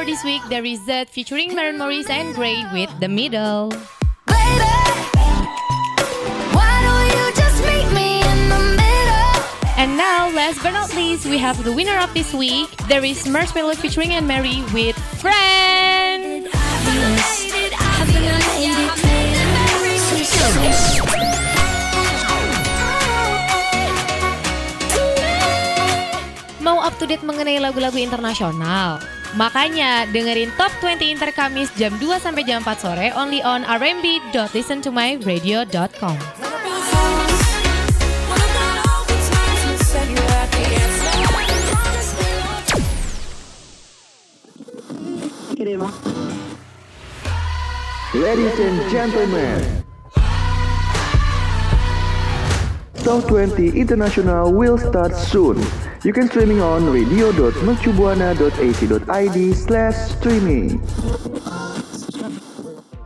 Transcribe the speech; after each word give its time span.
for 0.00 0.06
this 0.08 0.24
week, 0.24 0.40
there 0.48 0.64
is 0.64 0.80
Z 0.88 1.12
featuring 1.12 1.52
Maren 1.52 1.76
Morris 1.76 2.08
and 2.08 2.32
Grey 2.32 2.64
with 2.72 2.88
The 3.04 3.08
Middle. 3.08 3.68
Baby, 4.24 4.64
middle? 8.80 9.36
And 9.76 10.00
now, 10.00 10.32
last 10.32 10.64
but 10.64 10.72
not 10.72 10.88
least, 10.96 11.28
we 11.28 11.36
have 11.36 11.60
the 11.60 11.72
winner 11.76 12.00
of 12.00 12.08
this 12.16 12.32
week. 12.32 12.72
There 12.88 13.04
is 13.04 13.28
Marshmallow 13.28 13.76
featuring 13.76 14.16
Anne 14.16 14.24
Mary 14.24 14.64
with 14.72 14.96
Friend. 15.20 16.48
Mau 26.64 26.80
up 26.80 26.96
to 26.96 27.04
date 27.04 27.20
mengenai 27.20 27.60
lagu-lagu 27.60 28.00
internasional? 28.00 29.19
Makanya 29.38 30.10
dengerin 30.10 30.50
Top 30.58 30.74
20 30.82 31.14
Inter 31.14 31.30
Kamis 31.30 31.70
jam 31.78 31.94
2 32.02 32.18
sampai 32.18 32.42
jam 32.42 32.66
4 32.66 32.82
sore 32.82 33.14
only 33.14 33.38
on 33.46 33.62
rmb.listentomyradio.com. 33.62 36.18
Ladies 48.10 48.58
and 48.58 48.78
gentlemen, 48.90 49.62
Top 53.06 53.22
20 53.30 53.78
International 53.78 54.50
will 54.50 54.74
start 54.78 55.14
soon. 55.14 55.62
You 56.00 56.16
can 56.16 56.32
streaming 56.32 56.64
on 56.64 56.88
radio.mercubuana.ac.id 56.88 59.38
slash 59.52 60.16
streaming. 60.16 60.80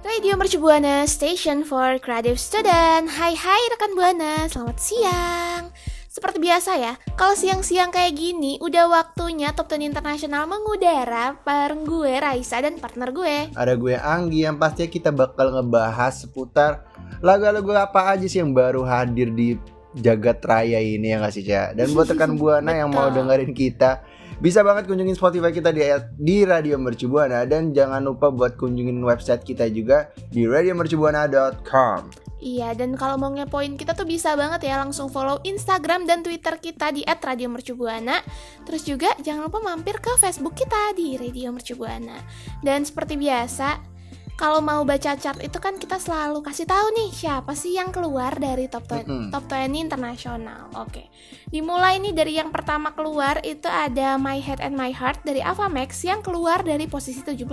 Radio 0.06 0.38
Mercu 0.38 0.62
Buana 0.62 1.02
Station 1.02 1.66
for 1.66 1.98
Creative 1.98 2.38
Student. 2.38 3.10
Hai 3.10 3.34
hai 3.34 3.62
rekan 3.74 3.98
Buana, 3.98 4.46
selamat 4.46 4.78
siang. 4.78 5.74
Seperti 6.06 6.38
biasa 6.38 6.78
ya, 6.78 6.94
kalau 7.18 7.34
siang-siang 7.34 7.90
kayak 7.90 8.14
gini 8.14 8.62
Udah 8.62 8.86
waktunya 8.86 9.50
Top 9.50 9.66
10 9.66 9.90
Internasional 9.90 10.46
mengudara 10.46 11.34
Bareng 11.42 11.82
gue, 11.82 12.22
Raisa 12.22 12.62
dan 12.62 12.78
partner 12.78 13.10
gue. 13.10 13.50
Ada 13.58 13.74
gue 13.74 13.98
Anggi 13.98 14.46
yang 14.46 14.54
pastinya 14.54 14.86
kita 14.86 15.10
bakal 15.10 15.50
ngebahas 15.50 16.14
seputar 16.14 16.86
lagu-lagu 17.18 17.74
apa 17.74 18.14
aja 18.14 18.30
sih 18.30 18.38
yang 18.38 18.54
baru 18.54 18.86
hadir 18.86 19.34
di 19.34 19.58
jagat 19.98 20.42
raya 20.44 20.82
ini 20.82 21.14
ya 21.14 21.22
nggak 21.22 21.32
sih? 21.34 21.44
Dan 21.46 21.94
buat 21.94 22.10
rekan 22.10 22.34
Buana 22.40 22.74
yang 22.74 22.90
mau 22.90 23.10
dengerin 23.10 23.54
kita 23.54 24.04
bisa 24.42 24.66
banget 24.66 24.90
kunjungin 24.90 25.14
Spotify 25.14 25.54
kita 25.54 25.70
di 25.70 25.86
di 26.18 26.42
Radio 26.42 26.74
Mercu 26.74 27.06
Buana 27.06 27.46
dan 27.46 27.70
jangan 27.70 28.02
lupa 28.02 28.34
buat 28.34 28.58
kunjungin 28.58 28.98
website 29.00 29.46
kita 29.46 29.70
juga 29.70 30.10
di 30.34 30.42
radiomercubuana.com. 30.44 32.24
Iya, 32.44 32.76
dan 32.76 32.92
kalau 32.92 33.16
mau 33.16 33.32
ngepoin 33.32 33.80
kita 33.80 33.96
tuh 33.96 34.04
bisa 34.04 34.36
banget 34.36 34.68
ya 34.68 34.76
Langsung 34.76 35.08
follow 35.08 35.40
Instagram 35.48 36.04
dan 36.04 36.20
Twitter 36.20 36.60
kita 36.60 36.92
di 36.92 37.00
@radiomercubuana 37.00 38.20
Terus 38.68 38.84
juga 38.84 39.16
jangan 39.24 39.48
lupa 39.48 39.64
mampir 39.64 39.96
ke 39.96 40.12
Facebook 40.20 40.52
kita 40.52 40.92
di 40.92 41.16
Radio 41.16 41.56
Mercubuana 41.56 42.20
Dan 42.60 42.84
seperti 42.84 43.16
biasa 43.16 43.93
kalau 44.34 44.58
mau 44.58 44.82
baca 44.82 45.14
chart 45.14 45.38
itu 45.46 45.62
kan 45.62 45.78
kita 45.78 46.02
selalu 46.02 46.42
kasih 46.42 46.66
tahu 46.66 46.90
nih 46.98 47.10
siapa 47.14 47.54
sih 47.54 47.78
yang 47.78 47.94
keluar 47.94 48.34
dari 48.34 48.66
top 48.66 48.90
20, 48.90 49.06
Mm-mm. 49.06 49.26
top 49.30 49.46
20 49.46 49.78
internasional. 49.78 50.74
Oke. 50.74 51.06
Dimulai 51.54 52.02
nih 52.02 52.10
dari 52.10 52.34
yang 52.42 52.50
pertama 52.50 52.90
keluar 52.98 53.38
itu 53.46 53.70
ada 53.70 54.18
My 54.18 54.42
Head 54.42 54.58
and 54.58 54.74
My 54.74 54.90
Heart 54.90 55.22
dari 55.22 55.38
Avamax 55.38 56.02
yang 56.02 56.18
keluar 56.18 56.66
dari 56.66 56.90
posisi 56.90 57.22
17. 57.22 57.46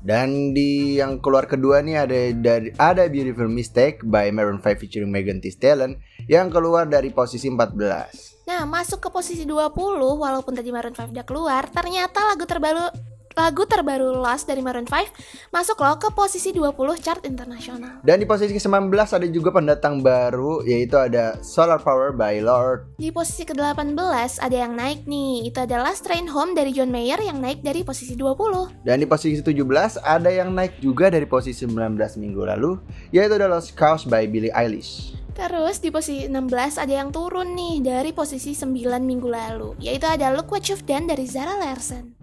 Dan 0.00 0.56
di 0.56 0.96
yang 0.96 1.20
keluar 1.20 1.44
kedua 1.44 1.84
nih 1.84 1.96
ada 2.00 2.18
dari 2.32 2.72
ada 2.80 3.04
Beautiful 3.12 3.52
Mistake 3.52 4.00
by 4.00 4.32
Maroon 4.32 4.64
5 4.64 4.72
featuring 4.80 5.12
Megan 5.12 5.44
Thee 5.44 5.52
Stallion 5.52 6.00
yang 6.32 6.48
keluar 6.48 6.88
dari 6.88 7.12
posisi 7.12 7.52
14. 7.52 8.48
Nah, 8.48 8.64
masuk 8.64 9.04
ke 9.04 9.08
posisi 9.12 9.44
20 9.44 9.68
walaupun 10.00 10.56
tadi 10.56 10.72
Maroon 10.72 10.96
5 10.96 11.12
udah 11.12 11.26
keluar, 11.28 11.68
ternyata 11.68 12.24
lagu 12.24 12.48
terbaru 12.48 12.88
lagu 13.36 13.68
terbaru 13.68 14.16
Lost 14.16 14.48
dari 14.48 14.64
Maroon 14.64 14.88
5 14.88 15.52
masuk 15.52 15.76
loh 15.84 16.00
ke 16.00 16.08
posisi 16.16 16.56
20 16.56 16.72
chart 17.04 17.20
internasional. 17.28 18.00
Dan 18.00 18.24
di 18.24 18.26
posisi 18.26 18.56
ke-19 18.56 18.88
ada 18.96 19.28
juga 19.28 19.52
pendatang 19.52 20.00
baru 20.00 20.64
yaitu 20.64 20.96
ada 20.96 21.36
Solar 21.44 21.76
Power 21.76 22.16
by 22.16 22.40
Lord. 22.40 22.96
Di 22.96 23.12
posisi 23.12 23.44
ke-18 23.44 24.40
ada 24.40 24.56
yang 24.56 24.72
naik 24.72 25.04
nih, 25.04 25.52
itu 25.52 25.58
ada 25.60 25.84
Last 25.84 26.08
Train 26.08 26.32
Home 26.32 26.56
dari 26.56 26.72
John 26.72 26.88
Mayer 26.88 27.20
yang 27.20 27.44
naik 27.44 27.60
dari 27.60 27.84
posisi 27.84 28.16
20. 28.16 28.88
Dan 28.88 29.04
di 29.04 29.06
posisi 29.06 29.44
17 29.44 30.00
ada 30.00 30.30
yang 30.32 30.56
naik 30.56 30.80
juga 30.80 31.12
dari 31.12 31.28
posisi 31.28 31.68
19 31.68 32.16
minggu 32.16 32.40
lalu 32.40 32.80
yaitu 33.12 33.36
ada 33.36 33.52
Lost 33.52 33.76
Cause 33.76 34.08
by 34.08 34.24
Billie 34.24 34.50
Eilish. 34.56 35.12
Terus 35.36 35.84
di 35.84 35.92
posisi 35.92 36.24
16 36.32 36.80
ada 36.80 36.88
yang 36.88 37.12
turun 37.12 37.52
nih 37.52 37.84
dari 37.84 38.16
posisi 38.16 38.56
9 38.56 38.72
minggu 39.04 39.28
lalu, 39.28 39.76
yaitu 39.76 40.08
ada 40.08 40.32
Look 40.32 40.48
What 40.48 40.64
You've 40.72 40.88
Done 40.88 41.12
dari 41.12 41.28
Zara 41.28 41.60
Larsson. 41.60 42.16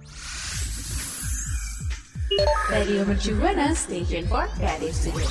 Radio 2.73 3.05
Mercu 3.05 3.37
Buana 3.37 3.77
Station 3.77 4.25
for 4.25 4.49
Creative 4.57 4.89
Studio. 4.89 5.29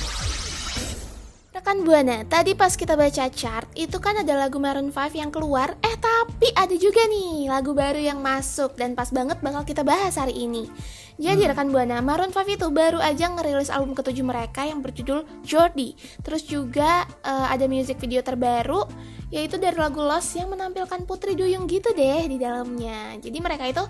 Rekan 1.51 1.83
Buana, 1.83 2.23
tadi 2.23 2.55
pas 2.55 2.71
kita 2.79 2.95
baca 2.95 3.27
chart, 3.27 3.67
itu 3.75 3.99
kan 3.99 4.15
ada 4.23 4.39
lagu 4.39 4.55
Maroon 4.55 4.87
5 4.87 5.11
yang 5.19 5.27
keluar, 5.27 5.75
eh 5.83 5.97
tapi 5.99 6.47
ada 6.55 6.71
juga 6.79 7.03
nih 7.03 7.51
lagu 7.51 7.75
baru 7.75 7.99
yang 7.99 8.23
masuk 8.23 8.79
dan 8.79 8.95
pas 8.95 9.11
banget 9.11 9.35
bakal 9.43 9.67
kita 9.67 9.83
bahas 9.83 10.15
hari 10.15 10.47
ini. 10.47 10.71
Jadi 11.19 11.43
rekan 11.43 11.75
Buana, 11.75 11.99
Maroon 11.99 12.31
5 12.31 12.55
itu 12.55 12.71
baru 12.71 13.03
aja 13.03 13.27
ngerilis 13.35 13.67
album 13.67 13.99
ketujuh 13.99 14.23
mereka 14.23 14.63
yang 14.63 14.79
berjudul 14.79 15.27
Jordi. 15.43 15.99
Terus 16.23 16.47
juga 16.47 17.03
eh, 17.27 17.47
ada 17.51 17.67
music 17.67 17.99
video 17.99 18.23
terbaru 18.23 18.87
yaitu 19.33 19.57
dari 19.57 19.73
lagu 19.73 19.97
Lost 19.97 20.37
yang 20.37 20.53
menampilkan 20.53 21.09
Putri 21.09 21.33
Duyung 21.33 21.65
gitu 21.65 21.89
deh 21.91 22.29
di 22.29 22.37
dalamnya. 22.37 23.17
Jadi 23.17 23.37
mereka 23.41 23.65
itu 23.65 23.81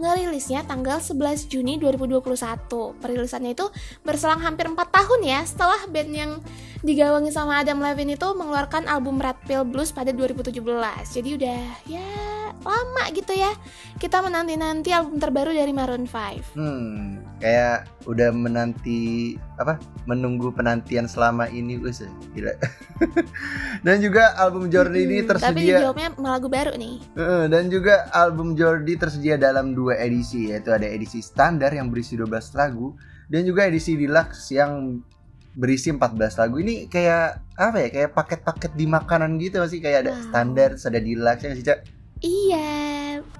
ngerilisnya 0.00 0.64
tanggal 0.64 0.98
11 0.98 1.52
Juni 1.52 1.76
2021. 1.76 2.96
Perilisannya 2.98 3.52
itu 3.52 3.68
berselang 4.00 4.40
hampir 4.40 4.66
4 4.66 4.76
tahun 4.80 5.20
ya 5.20 5.40
setelah 5.44 5.80
band 5.86 6.10
yang 6.10 6.32
digawangi 6.80 7.28
sama 7.28 7.60
Adam 7.60 7.84
Levine 7.84 8.16
itu 8.16 8.28
mengeluarkan 8.32 8.88
album 8.88 9.20
Red 9.20 9.36
Pill 9.44 9.68
Blues 9.68 9.92
pada 9.92 10.10
2017. 10.16 10.56
Jadi 11.12 11.28
udah 11.36 11.60
ya 11.84 12.08
lama 12.64 13.04
gitu 13.12 13.36
ya. 13.36 13.52
Kita 14.00 14.24
menanti-nanti 14.24 14.88
album 14.96 15.20
terbaru 15.20 15.52
dari 15.52 15.72
Maroon 15.76 16.08
5. 16.08 16.56
Hmm, 16.56 17.20
kayak 17.36 17.84
udah 18.08 18.32
menanti 18.32 19.36
apa? 19.60 19.76
Menunggu 20.04 20.48
penantian 20.50 21.04
selama 21.04 21.46
ini, 21.46 21.76
wes 21.76 22.00
gila. 22.32 22.56
Dan 23.86 24.00
juga 24.00 24.32
album 24.34 24.66
Jordi 24.66 25.04
ini 25.04 25.20
Hmm, 25.20 25.28
Tapi 25.30 25.36
tersedia 25.60 25.76
dijawabnya 25.78 26.08
lagu 26.18 26.48
baru 26.48 26.72
nih. 26.74 26.94
Eh, 27.14 27.44
dan 27.46 27.68
juga 27.68 28.08
album 28.10 28.52
Jordi 28.52 28.96
tersedia 28.96 29.36
dalam 29.36 29.72
dua 29.72 29.96
edisi 29.96 30.48
yaitu 30.48 30.68
ada 30.68 30.84
edisi 30.84 31.20
standar 31.20 31.70
yang 31.70 31.88
berisi 31.88 32.16
12 32.16 32.28
lagu 32.52 32.96
dan 33.28 33.44
juga 33.44 33.64
edisi 33.64 33.94
deluxe 33.94 34.50
yang 34.50 35.00
berisi 35.52 35.90
14 35.90 36.08
lagu. 36.36 36.56
Ini 36.56 36.86
kayak 36.86 37.24
apa 37.54 37.76
ya? 37.78 37.88
Kayak 37.90 38.10
paket-paket 38.12 38.72
di 38.74 38.86
makanan 38.86 39.36
gitu 39.36 39.60
sih 39.66 39.78
kayak 39.78 39.98
ada 40.04 40.12
Wow. 40.12 40.24
standar, 40.28 40.68
ada 40.74 40.98
deluxe 40.98 41.40
ya 41.40 41.46
nggak 41.46 41.58
sih, 41.58 41.66
Cak? 41.66 41.78
Iya. 42.20 42.70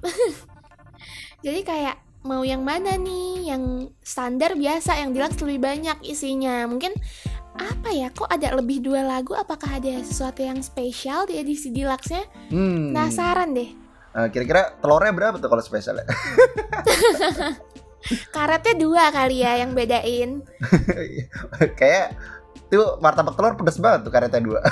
Jadi 1.45 1.61
kayak 1.63 1.97
mau 2.25 2.45
yang 2.45 2.65
mana 2.65 2.97
nih? 2.97 3.53
Yang 3.53 3.93
standar 4.05 4.55
biasa, 4.57 5.01
yang 5.01 5.13
deluxe 5.17 5.41
lebih 5.45 5.61
banyak 5.61 5.99
isinya. 6.05 6.65
Mungkin 6.69 6.93
apa 7.57 7.89
ya? 7.93 8.09
Kok 8.13 8.31
ada 8.31 8.55
lebih 8.57 8.81
dua 8.85 9.03
lagu? 9.05 9.35
Apakah 9.37 9.81
ada 9.81 10.01
sesuatu 10.05 10.43
yang 10.45 10.61
spesial 10.61 11.27
di 11.29 11.41
edisi 11.41 11.73
deluxe-nya? 11.73 12.25
Hmm. 12.53 12.93
Penasaran 12.93 13.57
deh. 13.57 13.71
Eh, 14.11 14.27
kira-kira 14.35 14.75
telurnya 14.83 15.15
berapa 15.15 15.39
tuh 15.39 15.47
kalau 15.47 15.63
spesial 15.63 16.03
ya? 16.03 16.07
Karetnya 18.35 18.75
dua 18.75 19.15
kali 19.15 19.39
ya 19.45 19.63
yang 19.63 19.71
bedain. 19.77 20.43
kayak 21.81 22.17
tuh 22.71 22.99
martabak 22.99 23.39
telur 23.39 23.55
pedes 23.55 23.79
banget 23.79 24.09
tuh 24.09 24.13
karetnya 24.13 24.43
dua. 24.43 24.61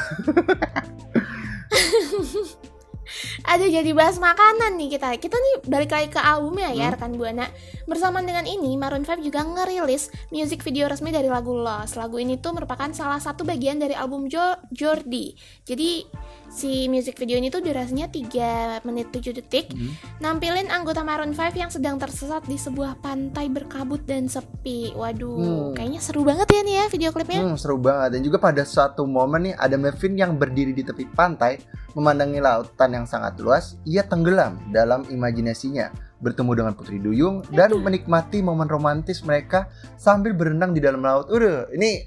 Aduh 3.45 3.67
jadi 3.67 3.91
bahas 3.93 4.17
makanan 4.17 4.77
nih 4.77 4.97
kita. 4.97 5.09
Kita 5.17 5.35
nih 5.35 5.55
balik 5.67 5.91
lagi 5.91 6.09
ke 6.09 6.21
albumnya 6.21 6.71
ya 6.71 6.89
Hmm. 6.89 6.95
rekan 6.95 7.13
Buana. 7.15 7.47
Bersamaan 7.85 8.25
dengan 8.25 8.45
ini 8.45 8.77
Maroon 8.77 9.03
5 9.03 9.19
juga 9.19 9.41
ngerilis 9.43 10.13
music 10.29 10.61
video 10.61 10.87
resmi 10.87 11.09
dari 11.09 11.27
lagu 11.27 11.53
Lost. 11.53 11.97
Lagu 11.97 12.17
ini 12.17 12.37
tuh 12.37 12.53
merupakan 12.53 12.89
salah 12.93 13.19
satu 13.19 13.43
bagian 13.43 13.77
dari 13.77 13.93
album 13.93 14.29
jo 14.29 14.41
Jordi. 14.71 15.33
Jadi 15.65 16.05
si 16.49 16.89
music 16.89 17.17
video 17.17 17.37
ini 17.37 17.49
tuh 17.49 17.61
durasinya 17.61 18.07
3 18.07 18.85
menit 18.85 19.09
7 19.11 19.33
detik. 19.33 19.73
Hmm. 19.73 19.93
Nampilin 20.21 20.69
anggota 20.69 21.01
Maroon 21.01 21.33
5 21.33 21.57
yang 21.57 21.73
sedang 21.73 21.97
tersesat 21.97 22.45
di 22.45 22.57
sebuah 22.57 23.01
pantai 23.01 23.49
berkabut 23.49 24.05
dan 24.05 24.29
sepi. 24.29 24.93
Waduh 24.93 25.37
Hmm. 25.39 25.73
kayaknya 25.73 26.01
seru 26.01 26.23
banget 26.23 26.49
ya 26.49 26.61
nih 26.61 26.75
ya 26.75 26.85
video 26.89 27.11
klipnya. 27.11 27.41
Hmm, 27.41 27.57
seru 27.57 27.81
banget. 27.81 28.17
Dan 28.17 28.21
juga 28.21 28.37
pada 28.39 28.63
suatu 28.63 29.09
momen 29.09 29.49
nih 29.49 29.55
ada 29.57 29.77
Levine 29.79 30.21
yang 30.21 30.37
berdiri 30.37 30.77
di 30.77 30.85
tepi 30.85 31.09
pantai 31.09 31.57
memandangi 31.99 32.39
lautan 32.39 32.91
yang 32.93 33.05
sangat 33.05 33.35
luas 33.39 33.75
ia 33.83 34.01
tenggelam 34.01 34.55
dalam 34.71 35.03
imajinasinya 35.05 35.91
bertemu 36.19 36.51
dengan 36.55 36.73
Putri 36.73 36.99
Duyung 36.99 37.43
dan 37.51 37.75
menikmati 37.75 38.39
momen 38.39 38.67
romantis 38.67 39.23
mereka 39.23 39.67
sambil 39.95 40.31
berenang 40.33 40.71
di 40.71 40.79
dalam 40.79 40.99
laut. 40.99 41.27
Udah, 41.29 41.71
ini 41.71 42.07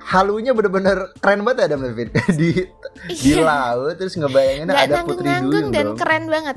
halunya 0.00 0.50
bener-bener 0.50 1.12
keren 1.18 1.44
banget 1.44 1.58
ya 1.60 1.66
Adam 1.68 1.80
Levine 1.84 2.10
di 2.40 2.50
di 3.12 3.30
Iya. 3.30 3.44
laut 3.44 3.94
terus 3.94 4.16
ngebayanginnya 4.16 4.72
Nggak 4.72 4.86
ada 4.88 5.02
Putri 5.04 5.28
Duyung 5.28 5.68
dan 5.70 5.86
dong. 5.86 5.96
keren 5.96 6.24
banget. 6.26 6.56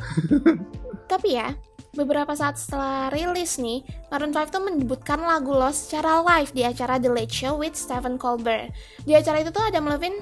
Tapi 1.12 1.30
ya, 1.30 1.54
beberapa 1.94 2.34
saat 2.34 2.58
setelah 2.58 3.12
rilis 3.12 3.62
nih, 3.62 3.86
Maroon 4.10 4.34
5 4.34 4.50
tuh 4.50 4.64
mendebutkan 4.64 5.22
lagu 5.22 5.54
Lost 5.54 5.88
secara 5.88 6.26
live 6.26 6.50
di 6.50 6.64
acara 6.64 6.98
The 6.98 7.12
Late 7.12 7.30
Show 7.30 7.54
with 7.56 7.76
Stephen 7.76 8.18
Colbert. 8.18 8.74
Di 9.04 9.14
acara 9.14 9.44
itu 9.44 9.54
tuh 9.54 9.62
Adam 9.62 9.86
Levine 9.86 10.18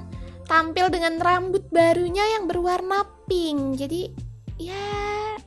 tampil 0.46 0.88
dengan 0.92 1.18
rambut 1.18 1.66
barunya 1.72 2.22
yang 2.38 2.46
berwarna 2.46 3.06
pink. 3.26 3.78
Jadi 3.80 4.12
ya 4.58 4.86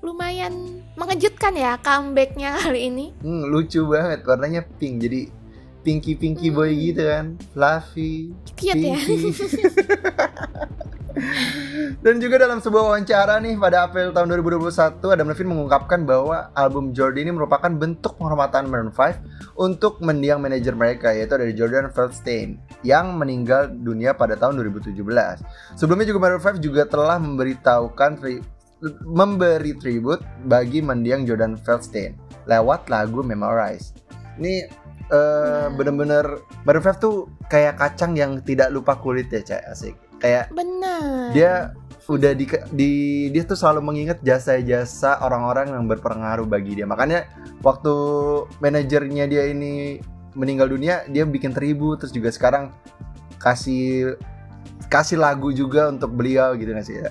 lumayan 0.04 0.84
mengejutkan 1.00 1.56
ya 1.56 1.78
comebacknya 1.80 2.56
kali 2.62 2.92
ini. 2.92 3.06
Hmm, 3.24 3.48
lucu 3.50 3.86
banget 3.88 4.24
warnanya 4.28 4.62
pink 4.80 5.02
jadi 5.04 5.22
pinky 5.86 6.18
pinky 6.18 6.50
boy 6.50 6.74
gitu 6.74 7.06
kan 7.06 7.38
fluffy 7.54 8.34
Cute 8.58 8.90
ya. 8.90 8.98
dan 12.06 12.20
juga 12.20 12.36
dalam 12.44 12.60
sebuah 12.60 12.92
wawancara 12.92 13.40
nih 13.40 13.56
pada 13.56 13.88
April 13.88 14.12
tahun 14.12 14.28
2021 14.36 15.00
Adam 15.00 15.28
Levine 15.32 15.50
mengungkapkan 15.52 16.04
bahwa 16.04 16.52
album 16.52 16.92
Jordi 16.92 17.24
ini 17.24 17.32
merupakan 17.32 17.72
bentuk 17.72 18.20
penghormatan 18.20 18.68
Maroon 18.68 18.92
5 18.92 19.60
untuk 19.60 20.04
mendiang 20.04 20.44
manajer 20.44 20.76
mereka 20.76 21.16
yaitu 21.16 21.40
dari 21.40 21.56
Jordan 21.56 21.88
Feldstein 21.92 22.60
yang 22.84 23.16
meninggal 23.16 23.72
dunia 23.72 24.12
pada 24.12 24.36
tahun 24.36 24.60
2017 24.60 24.96
sebelumnya 25.80 26.08
juga 26.08 26.20
Maroon 26.20 26.44
5 26.44 26.60
juga 26.60 26.84
telah 26.86 27.18
memberitahukan 27.18 28.12
tri- 28.20 28.44
memberi 29.08 29.74
tribut 29.80 30.22
bagi 30.46 30.84
mendiang 30.84 31.24
Jordan 31.24 31.56
Feldstein 31.58 32.20
lewat 32.46 32.92
lagu 32.92 33.26
Memorize. 33.26 33.96
Ini 34.38 34.68
eh, 35.10 35.68
bener-bener 35.74 36.44
Maroon 36.68 36.84
5 36.84 37.02
tuh 37.02 37.16
kayak 37.48 37.80
kacang 37.80 38.14
yang 38.14 38.44
tidak 38.44 38.70
lupa 38.70 39.00
kulit 39.00 39.32
ya 39.32 39.42
cak 39.42 39.64
asik 39.74 40.05
kayak 40.20 40.52
Bener. 40.52 41.32
dia 41.36 41.52
udah 42.06 42.38
di, 42.38 42.46
di 42.70 42.92
dia 43.34 43.44
tuh 43.50 43.58
selalu 43.58 43.82
mengingat 43.82 44.22
jasa-jasa 44.22 45.26
orang-orang 45.26 45.74
yang 45.74 45.90
berpengaruh 45.90 46.46
bagi 46.46 46.78
dia 46.78 46.86
makanya 46.86 47.26
waktu 47.66 47.94
manajernya 48.62 49.26
dia 49.26 49.50
ini 49.50 49.98
meninggal 50.38 50.70
dunia 50.70 51.02
dia 51.10 51.26
bikin 51.26 51.50
tribut 51.50 51.98
terus 51.98 52.14
juga 52.14 52.30
sekarang 52.30 52.70
kasih 53.42 54.20
kasih 54.86 55.18
lagu 55.18 55.50
juga 55.50 55.90
untuk 55.90 56.14
beliau 56.14 56.54
gitu 56.54 56.78
nggak 56.78 56.86
sih 56.86 57.02
ya 57.02 57.10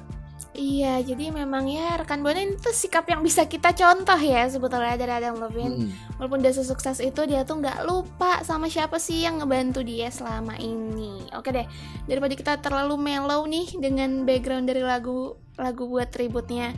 Iya, 0.55 1.03
jadi 1.03 1.35
memang 1.35 1.67
ya 1.67 1.99
rekan 1.99 2.23
buana 2.23 2.39
itu 2.39 2.71
sikap 2.71 3.11
yang 3.11 3.27
bisa 3.27 3.43
kita 3.51 3.75
contoh 3.75 4.15
ya 4.23 4.47
sebetulnya 4.47 4.95
dari 4.95 5.11
Adam 5.11 5.43
Levine. 5.43 5.91
Mm. 5.91 5.91
Walaupun 6.15 6.47
dia 6.47 6.55
sesukses 6.55 7.03
itu 7.03 7.27
dia 7.27 7.43
tuh 7.43 7.59
nggak 7.59 7.83
lupa 7.83 8.39
sama 8.47 8.71
siapa 8.71 9.03
sih 9.03 9.27
yang 9.27 9.43
ngebantu 9.43 9.83
dia 9.83 10.15
selama 10.15 10.55
ini. 10.63 11.27
Oke 11.35 11.51
deh, 11.51 11.67
daripada 12.07 12.39
kita 12.39 12.53
terlalu 12.63 12.95
mellow 12.95 13.43
nih 13.51 13.67
dengan 13.83 14.23
background 14.23 14.71
dari 14.71 14.87
lagu 14.87 15.35
lagu 15.59 15.91
buat 15.91 16.15
tributnya 16.15 16.71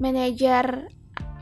manajer 0.00 0.88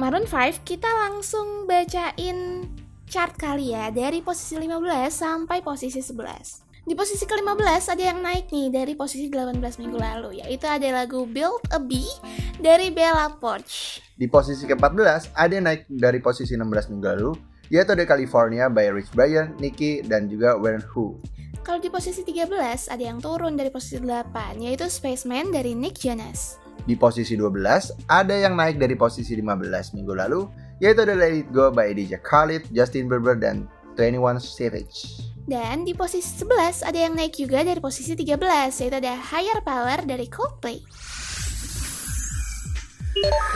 Maroon 0.03 0.27
5, 0.27 0.67
kita 0.67 0.91
langsung 0.91 1.71
bacain 1.71 2.67
chart 3.07 3.39
kali 3.39 3.71
ya 3.71 3.95
dari 3.95 4.19
posisi 4.19 4.59
15 4.59 4.83
sampai 5.15 5.63
posisi 5.63 6.03
11. 6.03 6.72
Di 6.83 6.99
posisi 6.99 7.23
ke-15 7.31 7.95
ada 7.95 8.03
yang 8.03 8.19
naik 8.27 8.51
nih 8.51 8.67
dari 8.75 8.99
posisi 8.99 9.31
18 9.31 9.55
minggu 9.79 10.03
lalu 10.03 10.43
yaitu 10.43 10.67
ada 10.67 10.83
lagu 10.91 11.31
Build 11.31 11.63
a 11.71 11.79
Bee 11.79 12.11
dari 12.59 12.91
Bella 12.91 13.31
Poarch. 13.39 14.03
di 14.19 14.27
posisi 14.27 14.67
ke-14 14.67 15.31
ada 15.31 15.53
yang 15.55 15.71
naik 15.71 15.87
dari 15.87 16.19
posisi 16.19 16.59
16 16.59 16.91
minggu 16.91 17.07
lalu 17.07 17.31
yaitu 17.71 17.95
ada 17.95 18.03
California 18.03 18.67
by 18.67 18.91
Rich 18.91 19.15
Brian, 19.15 19.55
Nicki 19.63 20.03
dan 20.03 20.27
juga 20.27 20.59
Warren 20.59 20.83
Who 20.91 21.23
Kalau 21.63 21.79
di 21.79 21.87
posisi 21.87 22.27
13 22.27 22.51
ada 22.91 22.99
yang 22.99 23.23
turun 23.23 23.55
dari 23.55 23.71
posisi 23.71 24.03
8 24.03 24.59
yaitu 24.67 24.91
Spaceman 24.91 25.55
dari 25.55 25.79
Nick 25.79 26.03
Jonas. 26.03 26.59
Di 26.83 26.99
posisi 26.99 27.39
12 27.39 28.11
ada 28.11 28.35
yang 28.35 28.59
naik 28.59 28.83
dari 28.83 28.99
posisi 28.99 29.39
15 29.39 29.95
minggu 29.95 30.19
lalu 30.19 30.51
yaitu 30.83 31.07
ada 31.07 31.15
Let 31.15 31.47
It 31.47 31.49
Go 31.55 31.71
by 31.71 31.95
DJ 31.95 32.19
Khalid, 32.27 32.67
Justin 32.75 33.07
Bieber 33.07 33.39
dan 33.39 33.71
21 33.95 34.43
Savage. 34.43 35.31
Dan 35.43 35.83
di 35.83 35.91
posisi 35.91 36.39
11 36.39 36.87
ada 36.87 36.95
yang 36.95 37.19
naik 37.19 37.35
juga 37.35 37.67
dari 37.67 37.83
posisi 37.83 38.15
13 38.15 38.39
yaitu 38.79 38.95
ada 38.95 39.19
Higher 39.19 39.59
Power 39.67 40.07
dari 40.07 40.31
Coldplay. 40.31 40.79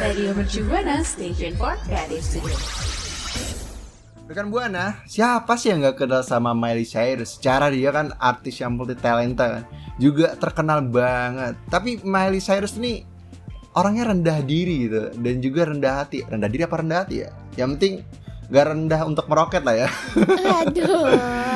Radio 0.03 0.35
Mercu 0.35 0.67
Buana 0.67 1.07
Station 1.07 1.55
for 1.55 1.79
Creative 1.87 2.19
Studio. 2.19 2.59
Rekan 4.27 4.51
Buana, 4.51 5.07
siapa 5.07 5.55
sih 5.55 5.71
yang 5.71 5.87
gak 5.87 6.03
kenal 6.03 6.27
sama 6.27 6.51
Miley 6.59 6.83
Cyrus? 6.83 7.39
Secara 7.39 7.71
dia 7.71 7.95
kan 7.95 8.11
artis 8.19 8.59
yang 8.59 8.75
multi 8.75 8.99
talenta 8.99 9.47
kan, 9.47 9.65
juga 10.03 10.35
terkenal 10.35 10.83
banget. 10.83 11.55
Tapi 11.71 12.03
Miley 12.03 12.43
Cyrus 12.43 12.75
ini 12.83 13.07
orangnya 13.79 14.11
rendah 14.11 14.43
diri 14.43 14.91
gitu 14.91 15.15
dan 15.23 15.35
juga 15.39 15.71
rendah 15.71 16.03
hati. 16.03 16.27
Rendah 16.27 16.51
diri 16.51 16.67
apa 16.67 16.83
rendah 16.83 16.99
hati 17.07 17.17
ya? 17.23 17.31
Yang 17.55 17.69
penting 17.79 17.95
gak 18.51 18.65
rendah 18.73 19.01
untuk 19.07 19.27
meroket 19.27 19.63
lah 19.63 19.87
ya. 19.87 19.89
Aduh. 20.67 21.15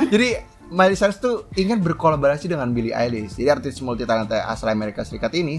Jadi 0.09 0.29
Miley 0.71 0.95
Cyrus 0.95 1.19
tuh 1.19 1.51
ingin 1.59 1.83
berkolaborasi 1.83 2.47
dengan 2.47 2.71
Billie 2.71 2.95
Eilish. 2.95 3.35
Jadi 3.35 3.51
artis 3.51 3.83
multi 3.83 4.07
talenta 4.07 4.47
asal 4.47 4.71
Amerika 4.71 5.03
Serikat 5.03 5.35
ini 5.35 5.59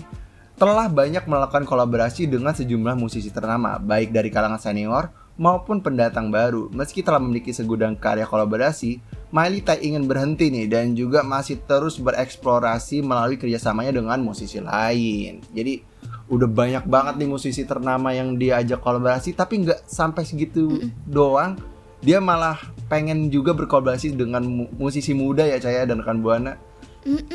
telah 0.55 0.87
banyak 0.87 1.25
melakukan 1.25 1.65
kolaborasi 1.65 2.29
dengan 2.29 2.53
sejumlah 2.53 2.93
musisi 2.93 3.33
ternama, 3.33 3.81
baik 3.81 4.13
dari 4.13 4.29
kalangan 4.29 4.61
senior 4.61 5.09
maupun 5.35 5.81
pendatang 5.81 6.29
baru. 6.29 6.69
Meski 6.69 7.01
telah 7.01 7.17
memiliki 7.17 7.49
segudang 7.49 7.97
karya 7.97 8.29
kolaborasi, 8.29 9.01
Miley 9.33 9.65
tak 9.65 9.81
ingin 9.81 10.05
berhenti 10.05 10.53
nih 10.53 10.69
dan 10.69 10.93
juga 10.93 11.25
masih 11.25 11.59
terus 11.65 11.97
bereksplorasi 11.97 13.01
melalui 13.01 13.41
kerjasamanya 13.41 13.97
dengan 13.97 14.21
musisi 14.21 14.61
lain. 14.61 15.41
Jadi 15.49 15.90
udah 16.31 16.47
banyak 16.47 16.87
banget 16.87 17.19
nih 17.19 17.27
musisi 17.27 17.61
ternama 17.61 18.09
yang 18.09 18.33
diajak 18.33 18.79
kolaborasi, 18.79 19.35
tapi 19.35 19.61
nggak 19.61 19.83
sampai 19.83 20.23
segitu 20.23 20.79
doang. 21.03 21.59
Dia 21.99 22.17
malah 22.17 22.57
pengen 22.87 23.27
juga 23.27 23.51
berkolaborasi 23.51 24.15
dengan 24.15 24.41
mu- 24.41 24.71
musisi 24.73 25.11
muda 25.11 25.43
ya 25.43 25.59
Caya 25.59 25.85
dan 25.85 26.01
rekan 26.01 26.23
Buana, 26.23 26.55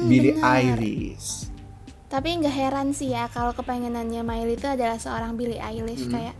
Billie 0.00 0.34
bener. 0.34 0.74
Eilish. 0.74 1.52
Tapi 2.06 2.34
nggak 2.34 2.50
heran 2.50 2.90
sih 2.90 3.10
ya 3.10 3.28
kalau 3.28 3.52
kepengenannya 3.52 4.22
Miley 4.22 4.54
itu 4.54 4.66
adalah 4.66 4.96
seorang 4.96 5.34
Billie 5.34 5.58
Eilish 5.58 6.06
Hmm. 6.06 6.14
kayak 6.14 6.34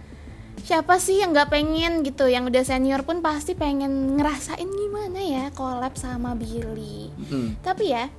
siapa 0.59 0.97
sih 0.97 1.21
yang 1.21 1.30
nggak 1.30 1.50
pengen 1.50 2.02
gitu 2.02 2.26
yang 2.26 2.47
udah 2.47 2.62
senior 2.62 3.02
pun 3.02 3.21
pasti 3.21 3.52
pengen 3.52 4.16
ngerasain 4.16 4.64
gimana 4.64 5.19
ya 5.19 5.45
collab 5.52 5.95
sama 5.95 6.35
Billie. 6.35 7.11
Hmm. 7.21 7.54
Tapi 7.61 7.85
ya 7.87 8.11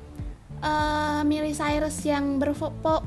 eh 0.58 1.20
Miley 1.22 1.52
Cyrus 1.52 2.00
yang 2.02 2.36
berfo- 2.38 2.74
po- 2.74 3.04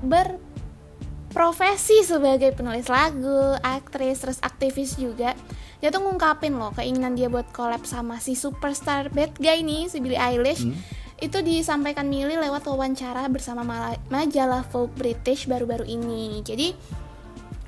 berprofesi 1.30 2.02
sebagai 2.02 2.50
penulis 2.58 2.90
lagu, 2.90 3.54
aktris, 3.62 4.18
terus 4.18 4.42
aktivis 4.42 4.98
juga. 4.98 5.38
Dia 5.78 5.94
tuh 5.94 6.02
ngungkapin 6.02 6.58
loh 6.58 6.74
keinginan 6.74 7.14
dia 7.14 7.30
buat 7.30 7.46
collab 7.54 7.86
sama 7.86 8.18
si 8.18 8.34
superstar 8.34 9.14
bad 9.14 9.38
guy 9.38 9.62
nih, 9.62 9.86
si 9.86 10.02
Billie 10.02 10.18
Eilish. 10.18 10.66
Hmm. 10.66 10.74
Itu 11.22 11.38
disampaikan 11.38 12.10
Miley 12.10 12.34
lewat 12.34 12.66
wawancara 12.66 13.30
bersama 13.30 13.62
majalah 14.10 14.66
Vogue 14.74 14.90
British 14.98 15.46
baru-baru 15.46 15.86
ini. 15.86 16.42
Jadi 16.42 16.74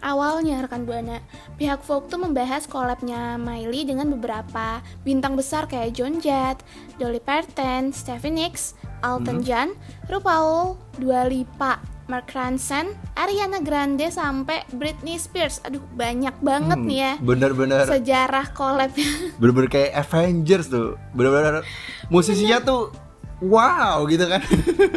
awalnya 0.02 0.59
rekan 0.66 0.83
buana 0.83 1.23
pihak 1.54 1.87
Vogue 1.87 2.11
tuh 2.11 2.19
membahas 2.19 2.66
collabnya 2.66 3.38
Miley 3.38 3.87
dengan 3.87 4.11
beberapa 4.11 4.83
bintang 5.07 5.38
besar 5.38 5.71
kayak 5.71 5.95
John 5.95 6.19
Jett, 6.19 6.59
Dolly 6.99 7.23
Parton, 7.23 7.95
Stevie 7.95 8.35
Nicks, 8.35 8.75
Elton 9.07 9.47
John, 9.47 9.78
RuPaul, 10.11 10.75
Dua 10.99 11.31
Lipa, 11.31 11.92
Mark 12.07 12.31
Ronson, 12.31 12.93
Ariana 13.15 13.63
Grande 13.63 14.11
sampai 14.11 14.67
Britney 14.71 15.17
Spears. 15.17 15.63
Aduh 15.63 15.83
banyak 15.95 16.35
banget 16.39 16.79
Hmm, 16.79 16.89
nih 16.89 16.99
ya 16.99 17.13
Bener-bener 17.19 17.85
sejarah 17.87 18.51
collabnya. 18.51 19.07
bener-bener 19.41 19.71
kayak 19.71 19.91
Avengers 19.97 20.67
tuh. 20.67 20.99
Bener-bener 21.13 21.63
musisinya 22.09 22.59
tuh 22.59 22.91
wow 23.39 24.03
gitu 24.07 24.27
kan. 24.27 24.43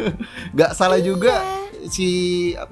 Gak 0.58 0.74
salah 0.74 0.98
juga 0.98 1.42
si 1.86 2.08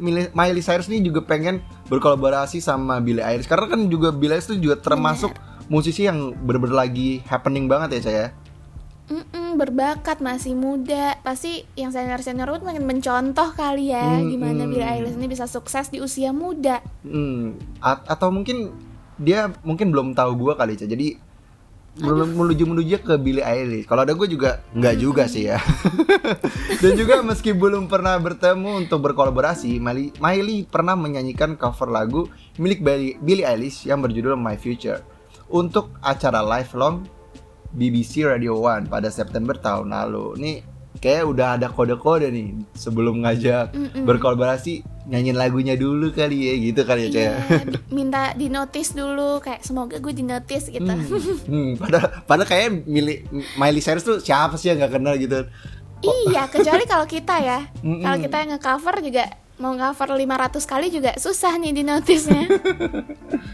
Miley 0.03 0.59
Cyrus 0.59 0.91
ini 0.91 0.99
juga 0.99 1.23
pengen 1.23 1.63
berkolaborasi 1.87 2.59
sama 2.59 2.99
Billie 2.99 3.23
Eilish 3.23 3.47
karena 3.47 3.71
kan 3.71 3.87
juga 3.87 4.11
Billie 4.11 4.35
Eilish 4.35 4.51
tuh 4.51 4.59
juga 4.59 4.75
termasuk 4.75 5.31
musisi 5.67 6.05
yang 6.05 6.35
bener-bener 6.35 6.75
lagi 6.77 7.23
happening 7.25 7.71
banget 7.71 7.97
ya 7.97 8.03
saya. 8.03 8.25
Mm-mm, 9.05 9.61
berbakat 9.61 10.25
masih 10.25 10.57
muda 10.57 11.21
pasti 11.21 11.69
yang 11.77 11.93
senior 11.93 12.25
senior 12.25 12.49
pun 12.49 12.65
pengen 12.65 12.89
mencontoh 12.89 13.53
kali 13.53 13.93
ya 13.93 14.17
Mm-mm. 14.17 14.33
gimana 14.33 14.65
Billie 14.65 14.81
Eilish 14.81 15.21
ini 15.21 15.29
bisa 15.29 15.45
sukses 15.45 15.93
di 15.93 16.01
usia 16.01 16.33
muda 16.33 16.81
a- 17.79 18.01
atau 18.09 18.33
mungkin 18.33 18.73
dia 19.21 19.53
mungkin 19.61 19.93
belum 19.93 20.17
tahu 20.17 20.41
gua 20.41 20.57
kali 20.57 20.75
Ca. 20.75 20.89
Jadi 20.89 21.21
menuju 21.95 22.67
menuju 22.67 23.07
ke 23.07 23.15
Billie 23.23 23.47
Eilish. 23.47 23.87
Kalau 23.87 24.03
ada 24.03 24.19
gue 24.19 24.27
juga 24.27 24.59
nggak 24.75 24.95
juga 24.99 25.31
sih 25.31 25.47
ya. 25.47 25.63
Dan 26.83 26.99
juga 26.99 27.23
meski 27.23 27.55
belum 27.55 27.87
pernah 27.87 28.19
bertemu 28.19 28.83
untuk 28.83 28.99
berkolaborasi, 29.07 29.79
Miley, 29.79 30.11
Miley 30.19 30.67
pernah 30.67 30.99
menyanyikan 30.99 31.55
cover 31.55 31.87
lagu 31.87 32.27
milik 32.59 32.83
Billie, 32.83 33.15
Billie 33.23 33.47
Eilish 33.47 33.87
yang 33.87 34.03
berjudul 34.03 34.35
My 34.35 34.59
Future 34.59 35.07
untuk 35.47 35.95
acara 36.03 36.43
live 36.43 36.73
long 36.75 37.07
BBC 37.75 38.25
Radio 38.25 38.57
One 38.59 38.87
pada 38.87 39.11
September 39.11 39.59
tahun 39.59 39.91
lalu. 39.91 40.39
Nih 40.39 40.57
kayak 41.03 41.27
udah 41.27 41.59
ada 41.59 41.69
kode-kode 41.69 42.31
nih 42.31 42.55
sebelum 42.73 43.27
ngajak 43.27 43.75
Mm-mm. 43.75 44.07
berkolaborasi 44.07 44.87
nyanyiin 45.11 45.37
lagunya 45.37 45.75
dulu 45.77 46.15
kali 46.15 46.49
ya 46.49 46.55
gitu 46.57 46.81
kali 46.87 47.01
ya 47.07 47.11
Caya. 47.11 47.21
Iya, 47.21 47.37
minta 47.93 48.33
di 48.33 48.47
notice 48.49 48.97
dulu 48.97 49.43
kayak 49.43 49.61
semoga 49.67 50.01
gue 50.01 50.15
di 50.15 50.25
notice 50.25 50.71
gitu. 50.71 50.87
Hmm, 50.87 51.05
hmm, 51.45 51.71
padahal, 51.77 52.09
padahal 52.25 52.49
kayak 52.49 52.89
Miley, 52.89 53.27
Miley 53.59 53.83
Cyrus 53.85 54.07
tuh 54.07 54.17
siapa 54.23 54.57
sih 54.57 54.73
yang 54.73 54.81
gak 54.81 54.97
kenal 54.97 55.19
gitu 55.21 55.45
iya, 56.05 56.43
kecuali 56.49 56.85
kalau 56.85 57.07
kita 57.09 57.37
ya. 57.41 57.59
Kalau 58.05 58.19
kita 58.21 58.37
yang 58.45 58.51
nge-cover 58.57 59.01
juga 59.01 59.25
mau 59.57 59.73
cover 59.79 60.19
500 60.19 60.67
kali 60.67 60.87
juga 60.91 61.11
susah 61.17 61.55
nih 61.57 61.73
di 61.73 61.83
notice-nya. 61.87 62.45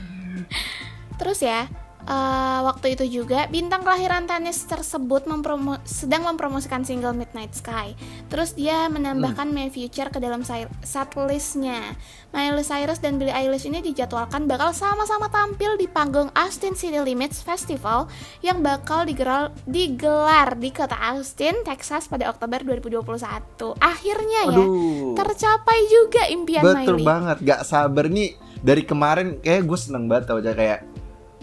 Terus 1.20 1.40
ya, 1.44 1.68
eh, 2.04 2.60
waktu 2.64 2.94
itu 2.94 3.22
juga 3.22 3.48
bintang 3.48 3.82
kelahiran 3.82 4.24
tenis 4.24 4.64
tersebut 4.64 5.26
mempromo- 5.26 5.80
sedang 5.82 6.24
mempromosikan 6.24 6.84
single 6.84 7.12
Midnight 7.12 7.52
Sky. 7.52 7.92
Terus 8.28 8.54
dia 8.54 8.86
menambahkan 8.86 9.50
My 9.50 9.68
Future 9.68 10.08
ke 10.08 10.18
dalam 10.18 10.40
setlistnya. 10.80 11.96
Miley 12.30 12.62
Cyrus 12.62 13.02
dan 13.02 13.18
Billie 13.18 13.34
Eilish 13.34 13.66
ini 13.66 13.82
dijadwalkan 13.82 14.46
bakal 14.46 14.70
sama-sama 14.70 15.26
tampil 15.26 15.74
di 15.74 15.90
panggung 15.90 16.30
Austin 16.30 16.78
City 16.78 17.02
Limits 17.02 17.42
Festival 17.42 18.06
yang 18.38 18.62
bakal 18.62 19.02
digelar, 19.02 19.50
digelar 19.66 20.54
di 20.54 20.70
kota 20.70 20.94
Austin, 20.94 21.66
Texas 21.66 22.06
pada 22.06 22.30
Oktober 22.30 22.62
2021. 22.62 23.74
Akhirnya 23.82 24.46
ya, 24.46 24.54
Aduh 24.54 25.18
tercapai 25.18 25.78
juga 25.90 26.22
impian 26.30 26.62
Betul 26.62 27.02
Miley. 27.02 27.06
banget 27.06 27.36
Gak 27.42 27.62
sabar 27.66 28.06
nih 28.06 28.38
Dari 28.60 28.84
kemarin 28.84 29.40
kayak 29.40 29.64
gue 29.64 29.78
seneng 29.80 30.04
banget 30.06 30.28
tau 30.28 30.38
Caya. 30.38 30.54
Kayak 30.54 30.80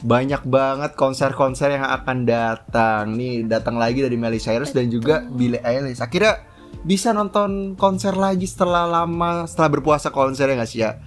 banyak 0.05 0.45
banget 0.45 0.93
konser-konser 0.93 1.73
yang 1.73 1.85
akan 1.85 2.27
datang. 2.27 3.17
Nih 3.17 3.45
datang 3.49 3.81
lagi 3.81 4.05
dari 4.05 4.13
Miley 4.13 4.37
Cyrus 4.37 4.69
dan 4.69 4.93
juga 4.93 5.25
Billie 5.25 5.61
Eilish. 5.61 6.03
Akhirnya 6.03 6.45
bisa 6.85 7.15
nonton 7.15 7.73
konser 7.73 8.13
lagi 8.13 8.45
setelah 8.45 8.85
lama 8.85 9.49
setelah 9.49 9.79
berpuasa 9.79 10.13
konser 10.13 10.53
ya 10.53 10.55
nggak 10.57 10.69
sih 10.69 10.81
ya? 10.85 11.01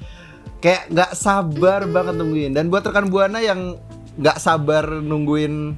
Kayak 0.59 0.91
nggak 0.91 1.13
sabar 1.15 1.87
banget 1.87 2.15
nungguin. 2.19 2.51
Dan 2.51 2.67
buat 2.67 2.83
rekan 2.83 3.07
buana 3.07 3.39
yang 3.39 3.79
nggak 4.19 4.39
sabar 4.43 4.91
nungguin 4.91 5.77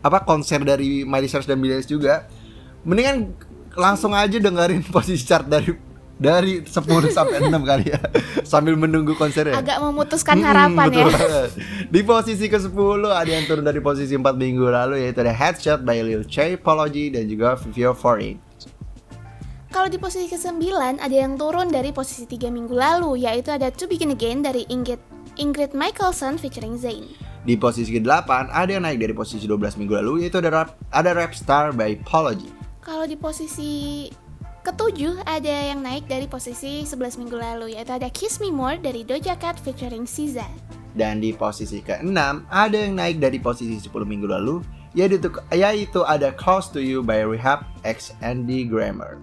apa 0.00 0.24
konser 0.26 0.64
dari 0.66 1.06
Miley 1.06 1.30
Cyrus 1.30 1.46
dan 1.46 1.62
Billie 1.62 1.78
Eilish 1.78 1.92
juga 1.92 2.26
mendingan 2.82 3.30
langsung 3.78 4.16
aja 4.16 4.40
dengerin 4.40 4.82
posisi 4.94 5.22
chart 5.22 5.46
dari 5.46 5.89
dari 6.20 6.60
10 6.60 6.76
sampai 7.16 7.48
6 7.48 7.50
kali 7.64 7.84
ya 7.88 8.00
sambil 8.44 8.76
menunggu 8.76 9.16
konsernya 9.16 9.56
Agak 9.56 9.80
memutuskan 9.80 10.36
Hmm, 10.36 10.46
harapan 10.46 10.86
betul 10.92 11.08
ya. 11.08 11.48
Di 11.88 12.00
posisi 12.04 12.46
ke-10 12.46 13.00
ada 13.08 13.26
yang 13.26 13.44
turun 13.48 13.64
dari 13.64 13.80
posisi 13.80 14.12
4 14.14 14.22
minggu 14.36 14.68
lalu 14.68 15.00
yaitu 15.02 15.24
ada 15.24 15.32
Headshot 15.32 15.80
by 15.82 16.04
Lil 16.04 16.22
J, 16.28 16.60
Apology 16.60 17.08
dan 17.08 17.24
juga 17.26 17.56
Vivio 17.56 17.96
Foreign. 17.96 18.36
Kalau 19.70 19.86
di 19.86 19.96
posisi 19.96 20.26
ke-9 20.26 20.60
ada 20.98 21.14
yang 21.14 21.38
turun 21.38 21.70
dari 21.70 21.94
posisi 21.94 22.26
3 22.26 22.50
minggu 22.50 22.74
lalu 22.74 23.24
yaitu 23.24 23.54
ada 23.54 23.70
To 23.70 23.88
Begin 23.88 24.12
Again 24.12 24.42
dari 24.42 24.66
Ingrid 24.68 24.98
Ingrid 25.38 25.72
Michaelson 25.72 26.36
featuring 26.36 26.76
Zayn. 26.76 27.06
Di 27.40 27.56
posisi 27.56 27.88
ke-8 27.96 28.52
ada 28.52 28.68
yang 28.68 28.84
naik 28.84 29.00
dari 29.00 29.14
posisi 29.16 29.48
12 29.48 29.78
minggu 29.80 29.94
lalu 29.96 30.26
yaitu 30.26 30.36
ada 30.42 30.50
rap, 30.52 30.76
ada 30.92 31.16
Rap 31.16 31.32
Star 31.32 31.72
by 31.72 31.96
Apology. 31.96 32.50
Kalau 32.82 33.06
di 33.06 33.14
posisi 33.14 34.04
ketujuh 34.60 35.24
ada 35.24 35.72
yang 35.72 35.80
naik 35.80 36.04
dari 36.04 36.28
posisi 36.28 36.84
11 36.84 37.16
minggu 37.16 37.36
lalu 37.36 37.76
yaitu 37.76 37.92
ada 37.96 38.08
Kiss 38.12 38.38
Me 38.38 38.52
More 38.52 38.76
dari 38.76 39.02
Doja 39.02 39.34
Cat 39.34 39.56
featuring 39.56 40.04
SZA. 40.04 40.46
Dan 40.92 41.22
di 41.22 41.30
posisi 41.30 41.80
ke-6 41.80 42.18
ada 42.50 42.76
yang 42.76 42.98
naik 42.98 43.22
dari 43.22 43.38
posisi 43.38 43.78
10 43.78 43.88
minggu 44.04 44.26
lalu 44.28 44.60
yaitu, 44.92 45.30
yaitu 45.54 46.02
ada 46.04 46.34
Close 46.34 46.68
to 46.74 46.82
You 46.82 47.00
by 47.00 47.22
Rehab 47.22 47.62
X 47.86 48.12
Andy 48.20 48.66
Grammer. 48.66 49.16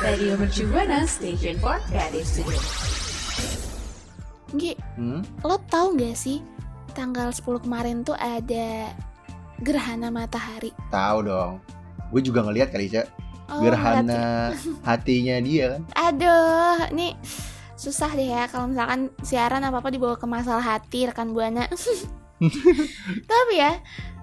Radio 0.00 0.40
Mercu 0.40 0.64
Buana 0.70 1.04
Station 1.04 1.60
for 1.60 1.76
Creative 1.88 2.24
Studio. 2.24 2.60
Gi, 4.56 4.72
Hmm? 4.98 5.22
lo 5.46 5.62
tahu 5.70 5.94
gak 5.94 6.16
sih 6.18 6.42
tanggal 6.92 7.30
10 7.30 7.62
kemarin 7.62 8.02
tuh 8.02 8.18
ada 8.18 8.90
gerhana 9.62 10.10
matahari. 10.10 10.74
Tahu 10.90 11.18
dong. 11.22 11.52
Gue 12.10 12.20
juga 12.20 12.42
ngeliat 12.42 12.74
kali, 12.74 12.90
Cak. 12.90 13.06
Oh, 13.50 13.66
Gerhana 13.66 14.54
hatinya 14.88 15.42
dia 15.42 15.78
kan. 15.78 15.82
Aduh, 16.10 16.94
ini 16.94 17.18
susah 17.74 18.12
deh 18.12 18.28
ya 18.28 18.44
kalau 18.46 18.68
misalkan 18.68 19.08
siaran 19.24 19.64
apa-apa 19.64 19.88
dibawa 19.88 20.14
ke 20.14 20.26
masalah 20.28 20.62
hati 20.62 21.08
rekan 21.08 21.32
Buana. 21.32 21.66
Tapi 23.30 23.54
ya, 23.56 23.80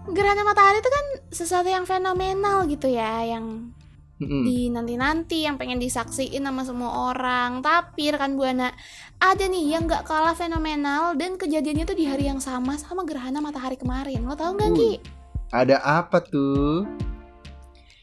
gerhana 0.07 0.47
matahari 0.47 0.79
itu 0.79 0.89
kan 0.89 1.05
sesuatu 1.33 1.67
yang 1.67 1.83
fenomenal 1.83 2.69
gitu 2.69 2.87
ya, 2.87 3.25
yang 3.27 3.75
di 4.17 4.73
nanti-nanti 4.73 5.45
yang 5.45 5.61
pengen 5.61 5.77
disaksiin 5.77 6.41
sama 6.41 6.65
semua 6.65 7.13
orang. 7.13 7.61
Tapi 7.61 8.09
rekan 8.09 8.33
Buana, 8.33 8.73
ada 9.21 9.45
nih 9.45 9.77
yang 9.77 9.85
nggak 9.85 10.05
kalah 10.09 10.33
fenomenal 10.33 11.13
dan 11.13 11.37
kejadiannya 11.37 11.85
tuh 11.85 11.97
di 11.97 12.05
hari 12.09 12.25
yang 12.25 12.41
sama 12.41 12.79
sama 12.81 13.05
gerhana 13.05 13.43
matahari 13.43 13.77
kemarin. 13.77 14.25
Lo 14.25 14.33
tau 14.33 14.55
nggak 14.57 14.71
Uh. 14.73 14.77
Ki? 14.77 14.91
Ada 15.53 15.79
apa 15.83 16.23
tuh? 16.23 16.89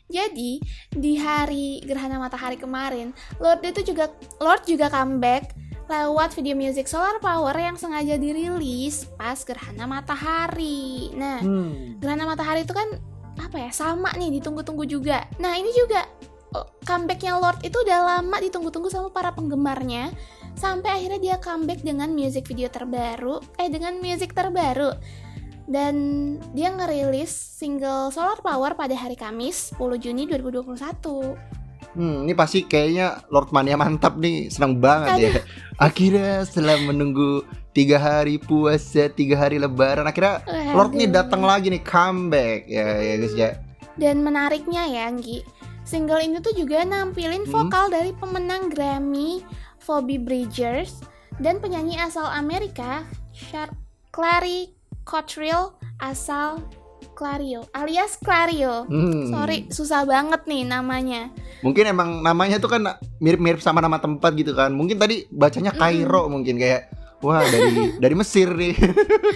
Jadi 0.09 0.61
di 0.93 1.17
hari 1.17 1.81
gerhana 1.83 2.21
matahari 2.21 2.61
kemarin, 2.61 3.17
Lord 3.41 3.65
itu 3.65 3.95
juga 3.95 4.13
Lord 4.39 4.69
juga 4.69 4.93
comeback 4.93 5.57
lewat 5.85 6.33
video 6.33 6.57
music 6.57 6.89
Solar 6.89 7.21
Power 7.21 7.53
yang 7.57 7.77
sengaja 7.77 8.17
dirilis 8.17 9.05
pas 9.21 9.37
gerhana 9.45 9.85
matahari. 9.85 11.13
Nah, 11.13 11.41
Hmm. 11.45 12.01
gerhana 12.01 12.25
matahari 12.25 12.65
itu 12.65 12.73
kan 12.73 12.89
apa 13.37 13.69
ya 13.69 13.71
sama 13.75 14.15
nih 14.17 14.41
ditunggu-tunggu 14.41 14.87
juga. 14.87 15.27
Nah 15.43 15.59
ini 15.59 15.75
juga 15.75 16.07
comebacknya 16.87 17.35
Lord 17.43 17.67
itu 17.67 17.75
udah 17.83 18.23
lama 18.23 18.37
ditunggu-tunggu 18.39 18.87
sama 18.87 19.11
para 19.11 19.35
penggemarnya 19.35 20.15
sampai 20.55 21.03
akhirnya 21.03 21.19
dia 21.19 21.37
comeback 21.43 21.83
dengan 21.83 22.15
music 22.15 22.47
video 22.47 22.71
terbaru, 22.71 23.43
eh 23.59 23.67
dengan 23.67 23.99
music 23.99 24.31
terbaru 24.39 24.95
dan 25.65 25.95
dia 26.53 26.69
ngerilis 26.69 27.31
single 27.31 28.13
Solar 28.13 28.37
Power 28.41 28.77
pada 28.77 28.93
hari 28.93 29.17
Kamis 29.17 29.73
10 29.77 29.97
Juni 29.97 30.29
2021. 30.29 30.75
Hmm, 31.95 32.27
ini 32.27 32.35
pasti 32.35 32.67
kayaknya 32.67 33.23
Lord 33.31 33.55
Mania 33.55 33.79
mantap 33.79 34.19
nih, 34.19 34.51
senang 34.51 34.83
banget 34.83 35.31
ya. 35.31 35.33
Akhirnya 35.87 36.43
setelah 36.43 36.75
menunggu 36.83 37.47
tiga 37.71 38.03
hari 38.03 38.37
puasa, 38.37 39.07
tiga 39.07 39.39
hari 39.39 39.63
lebaran, 39.63 40.07
akhirnya 40.07 40.43
Lord 40.75 40.95
nih 40.95 41.07
Aduh. 41.11 41.17
datang 41.23 41.43
lagi 41.47 41.71
nih 41.71 41.83
comeback 41.83 42.67
ya, 42.67 42.87
ya 42.99 43.15
guys 43.19 43.35
ya. 43.35 43.51
Dan 43.95 44.27
menariknya 44.27 44.91
ya, 44.91 45.07
Anggi, 45.07 45.47
single 45.87 46.19
ini 46.19 46.43
tuh 46.43 46.55
juga 46.55 46.83
nampilin 46.83 47.47
Hmm. 47.47 47.71
vokal 47.71 47.95
dari 47.95 48.11
pemenang 48.11 48.75
Grammy 48.75 49.47
Phoebe 49.79 50.19
Bridgers 50.19 50.99
dan 51.39 51.63
penyanyi 51.63 51.95
asal 51.95 52.27
Amerika 52.27 53.07
Char 53.31 53.71
Clary 54.11 54.74
Cottrell 55.05 55.77
asal 56.01 56.61
Clario 57.15 57.63
alias 57.71 58.19
Clario. 58.19 58.89
Hmm. 58.91 59.31
Sorry, 59.31 59.71
susah 59.71 60.03
banget 60.03 60.49
nih 60.51 60.67
namanya. 60.67 61.31
Mungkin 61.63 61.85
emang 61.87 62.25
namanya 62.25 62.59
tuh 62.59 62.67
kan 62.67 62.83
mirip-mirip 63.23 63.63
sama 63.63 63.79
nama 63.79 64.03
tempat 64.03 64.35
gitu 64.35 64.51
kan. 64.51 64.75
Mungkin 64.75 64.99
tadi 64.99 65.29
bacanya 65.31 65.71
Kairo 65.71 66.27
mungkin 66.27 66.59
kayak 66.59 66.91
wah 67.23 67.45
dari 67.47 67.95
dari 68.03 68.15
Mesir 68.19 68.51
nih. 68.51 68.75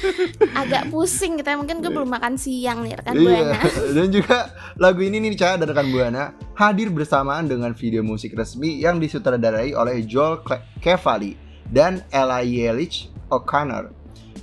Agak 0.61 0.91
pusing 0.91 1.39
kita 1.39 1.55
mungkin 1.55 1.79
gue 1.79 1.93
belum 1.93 2.11
makan 2.11 2.35
siang 2.35 2.83
nih 2.83 2.99
rekan 2.99 3.15
Iya. 3.15 3.23
Buana. 3.23 3.57
Dan 3.97 4.07
juga 4.11 4.39
lagu 4.75 5.01
ini 5.05 5.23
nih 5.23 5.39
Ca 5.39 5.55
dan 5.55 5.69
rekan 5.71 5.89
Buana 5.89 6.35
hadir 6.59 6.91
bersamaan 6.91 7.47
dengan 7.47 7.71
video 7.79 8.03
musik 8.03 8.35
resmi 8.35 8.83
yang 8.83 8.99
disutradarai 8.99 9.73
oleh 9.73 10.03
Joel 10.03 10.43
Cavalli 10.83 11.39
dan 11.71 12.03
Ella 12.11 12.43
Yelich 12.43 13.13
O'Connor. 13.31 13.98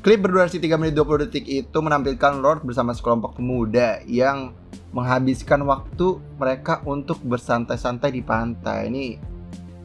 Klip 0.06 0.22
berdurasi 0.22 0.62
3 0.62 0.78
menit 0.78 0.94
20 0.94 1.26
detik 1.26 1.50
itu 1.50 1.78
menampilkan 1.82 2.38
Lord 2.38 2.62
bersama 2.62 2.94
sekelompok 2.94 3.42
pemuda 3.42 4.06
yang 4.06 4.54
menghabiskan 4.94 5.66
waktu 5.66 6.22
mereka 6.38 6.86
untuk 6.86 7.26
bersantai-santai 7.26 8.14
di 8.14 8.22
pantai. 8.22 8.86
Ini 8.94 9.18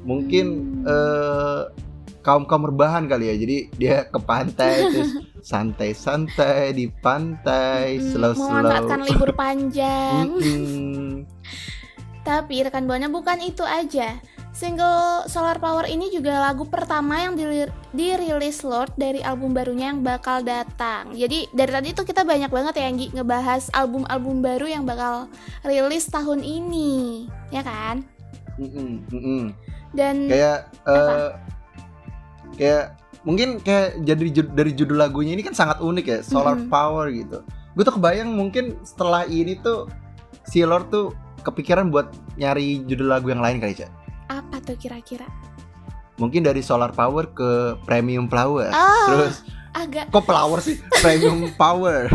mungkin 0.05 0.77
eh, 0.85 1.73
kaum 2.21 2.45
kaum 2.45 2.69
rebahan 2.69 3.09
kali 3.09 3.33
ya. 3.33 3.35
Jadi 3.41 3.57
dia 3.81 3.97
ke 4.05 4.21
pantai 4.21 4.85
terus 4.93 5.25
santai-santai 5.41 6.77
di 6.77 6.93
pantai, 7.01 7.97
Mm, 7.97 8.05
slow-slow. 8.13 8.61
memanfaatkan 8.61 9.01
libur 9.09 9.33
panjang. 9.33 10.29
Tapi 12.29 12.61
rekan 12.61 12.85
Buana 12.85 13.09
bukan 13.09 13.41
itu 13.41 13.65
aja. 13.65 14.21
Single 14.51 15.31
Solar 15.31 15.63
Power 15.63 15.87
ini 15.87 16.11
juga 16.11 16.43
lagu 16.43 16.67
pertama 16.67 17.23
yang 17.23 17.39
dilir- 17.39 17.73
dirilis 17.95 18.67
Lord 18.67 18.91
dari 18.99 19.23
album 19.23 19.55
barunya 19.55 19.95
yang 19.95 20.03
bakal 20.03 20.43
datang. 20.43 21.15
Jadi 21.15 21.47
dari 21.55 21.71
tadi 21.71 21.89
tuh 21.95 22.03
kita 22.03 22.27
banyak 22.27 22.51
banget 22.51 22.75
ya 22.83 22.91
Anggi 22.91 23.07
ngebahas 23.15 23.71
album-album 23.71 24.43
baru 24.43 24.67
yang 24.67 24.83
bakal 24.83 25.31
rilis 25.63 26.11
tahun 26.11 26.43
ini, 26.43 27.31
ya 27.55 27.63
kan? 27.63 28.03
Mm-mm, 28.59 29.07
mm-mm. 29.15 29.43
Dan 29.95 30.27
Kayak 30.27 30.59
eh 30.87 31.29
kayak 32.59 32.85
mungkin 33.23 33.63
kayak 33.63 34.03
jadi 34.03 34.51
dari 34.51 34.75
judul 34.75 34.99
lagunya 34.99 35.39
ini 35.39 35.47
kan 35.47 35.55
sangat 35.55 35.79
unik 35.79 36.07
ya, 36.11 36.19
Solar 36.27 36.59
Mm-mm. 36.59 36.69
Power 36.69 37.07
gitu. 37.15 37.47
Gue 37.79 37.87
tuh 37.87 37.95
kebayang 37.95 38.35
mungkin 38.35 38.75
setelah 38.83 39.25
ini 39.31 39.55
tuh 39.63 39.87
si 40.43 40.67
Lord 40.67 40.91
tuh 40.91 41.15
kepikiran 41.47 41.89
buat 41.89 42.13
nyari 42.37 42.85
judul 42.85 43.09
lagu 43.15 43.31
yang 43.31 43.41
lain 43.41 43.63
kali, 43.63 43.79
Cak. 43.79 43.89
Apa 44.51 44.59
tuh 44.61 44.75
kira-kira? 44.75 45.31
Mungkin 46.19 46.43
dari 46.43 46.59
Solar 46.59 46.91
Power 46.91 47.31
ke 47.31 47.79
Premium 47.87 48.27
Flower. 48.27 48.67
Ah. 48.69 49.07
Terus 49.07 49.47
Agak 49.71 50.11
kok 50.11 50.27
Flower 50.27 50.59
sih? 50.59 50.83
Premium 50.99 51.47
Power. 51.63 52.11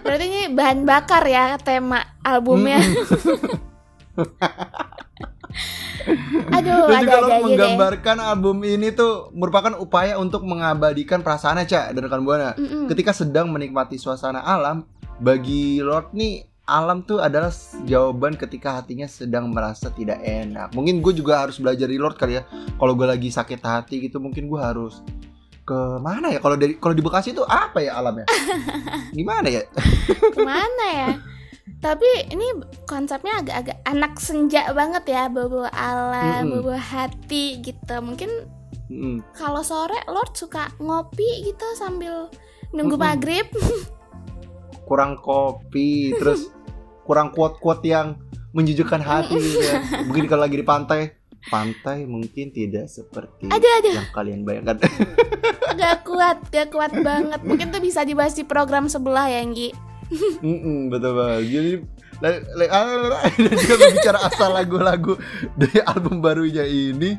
berarti 0.00 0.24
ini 0.24 0.42
bahan 0.48 0.88
bakar 0.88 1.20
ya 1.22 1.60
tema 1.60 2.00
albumnya. 2.20 2.80
Aduh, 6.50 6.88
Dan 6.88 6.98
juga 6.98 7.12
ada 7.12 7.14
lo 7.14 7.22
aja 7.22 7.30
deh. 7.30 7.42
menggambarkan 7.44 8.18
album 8.18 8.56
ini 8.64 8.90
tuh 8.90 9.30
merupakan 9.30 9.76
upaya 9.76 10.16
untuk 10.16 10.42
mengabadikan 10.42 11.20
perasaannya, 11.20 11.62
Cak, 11.62 11.92
dan 11.92 12.00
rekan 12.00 12.24
Buana. 12.24 12.56
Mm-mm. 12.56 12.88
Ketika 12.88 13.12
sedang 13.12 13.52
menikmati 13.52 13.94
suasana 13.96 14.40
alam, 14.40 14.82
bagi 15.20 15.78
Lord 15.78 16.10
nih 16.10 16.48
alam 16.62 17.02
tuh 17.02 17.18
adalah 17.18 17.50
jawaban 17.82 18.38
ketika 18.38 18.78
hatinya 18.78 19.10
sedang 19.10 19.50
merasa 19.50 19.90
tidak 19.90 20.22
enak. 20.22 20.70
Mungkin 20.72 21.02
gue 21.02 21.12
juga 21.18 21.42
harus 21.42 21.58
belajar 21.58 21.90
di 21.90 21.98
Lord 21.98 22.14
kali 22.14 22.38
ya. 22.38 22.46
Kalau 22.78 22.94
gue 22.94 23.06
lagi 23.06 23.28
sakit 23.34 23.58
hati 23.58 23.98
gitu, 24.06 24.22
mungkin 24.22 24.46
gue 24.46 24.60
harus 24.62 25.02
ke 25.66 25.78
mana 25.98 26.30
ya? 26.30 26.38
Kalau 26.38 26.54
dari 26.54 26.78
kalau 26.78 26.94
di 26.94 27.02
Bekasi 27.02 27.34
itu 27.34 27.42
apa 27.42 27.82
ya 27.82 27.98
alamnya? 27.98 28.26
Gimana 29.16 29.50
ya? 29.50 29.62
Ke 30.30 30.38
mana 30.38 30.86
ya? 30.86 31.10
Tapi 31.82 32.30
ini 32.30 32.46
konsepnya 32.86 33.42
agak-agak 33.42 33.78
anak 33.82 34.14
senja 34.22 34.70
banget 34.70 35.02
ya, 35.10 35.26
bawa 35.26 35.66
alam, 35.74 36.46
Mm-mm. 36.46 36.62
bawa 36.62 36.78
hati 36.78 37.58
gitu. 37.58 37.98
Mungkin 37.98 38.30
Mm-mm. 38.86 39.18
kalau 39.34 39.66
sore 39.66 39.98
Lord 40.06 40.30
suka 40.38 40.70
ngopi 40.78 41.42
gitu 41.42 41.66
sambil 41.74 42.30
nunggu 42.70 42.94
Mm-mm. 42.94 43.06
maghrib. 43.10 43.50
kurang 44.86 45.18
kopi, 45.18 46.10
terus 46.20 46.50
kurang 47.02 47.34
quote-quote 47.34 47.86
yang 47.86 48.18
menjujukkan 48.52 49.00
hati 49.00 49.36
gitu 49.36 49.58
ya. 49.70 50.04
Mungkin 50.06 50.28
kalau 50.28 50.44
lagi 50.46 50.56
di 50.60 50.66
pantai, 50.66 51.00
pantai 51.48 52.04
mungkin 52.06 52.52
tidak 52.54 52.86
seperti 52.86 53.50
Aduh, 53.50 53.72
aduh, 53.82 53.94
yang 53.98 54.10
kalian 54.14 54.40
bayangkan. 54.46 54.78
gak 55.80 56.04
kuat, 56.06 56.38
gak 56.52 56.68
kuat 56.70 56.92
banget. 57.00 57.40
Mungkin 57.42 57.72
tuh 57.72 57.82
bisa 57.82 58.06
dibahas 58.06 58.36
di 58.36 58.44
program 58.46 58.86
sebelah 58.86 59.26
ya, 59.26 59.42
Nggi. 59.42 59.70
Mm-mm, 60.44 60.92
betul 60.92 61.16
banget. 61.16 61.42
Jadi 61.48 61.72
ah, 62.70 63.26
dan 63.34 63.54
juga 63.58 63.74
berbicara 63.80 64.18
asal 64.28 64.52
lagu-lagu 64.54 65.16
dari 65.56 65.80
album 65.82 66.20
barunya 66.20 66.62
ini. 66.68 67.16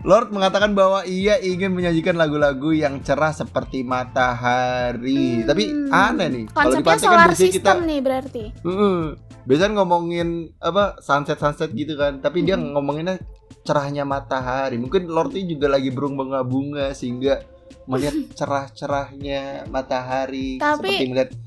Lord 0.00 0.32
mengatakan 0.32 0.72
bahwa 0.72 1.04
ia 1.04 1.36
ingin 1.36 1.76
menyajikan 1.76 2.16
lagu-lagu 2.16 2.72
yang 2.72 3.04
cerah 3.04 3.36
seperti 3.36 3.84
matahari. 3.84 5.44
Hmm. 5.44 5.48
Tapi 5.48 5.64
aneh 5.92 6.28
nih. 6.32 6.44
Konsepnya 6.48 6.80
pantai 6.80 6.96
kan 6.96 6.98
solar 7.04 7.28
biasanya 7.28 7.36
system 7.36 7.76
kita 7.76 7.84
nih 7.84 8.00
berarti. 8.00 8.44
Heeh. 8.64 9.00
Biasanya 9.44 9.72
ngomongin 9.76 10.28
apa 10.56 11.00
sunset 11.04 11.36
sunset 11.36 11.72
gitu 11.76 11.96
kan, 11.96 12.20
tapi 12.20 12.44
dia 12.44 12.56
Mm-mm. 12.56 12.76
ngomonginnya 12.76 13.20
cerahnya 13.64 14.08
matahari. 14.08 14.80
Mungkin 14.80 15.08
Lorty 15.08 15.44
juga 15.44 15.68
lagi 15.68 15.92
berbunga-bunga 15.92 16.96
sehingga 16.96 17.44
melihat 17.84 18.16
cerah-cerahnya 18.40 19.68
matahari 19.68 20.56
Tapi- 20.56 20.96
seperti 20.96 21.04
melihat 21.08 21.30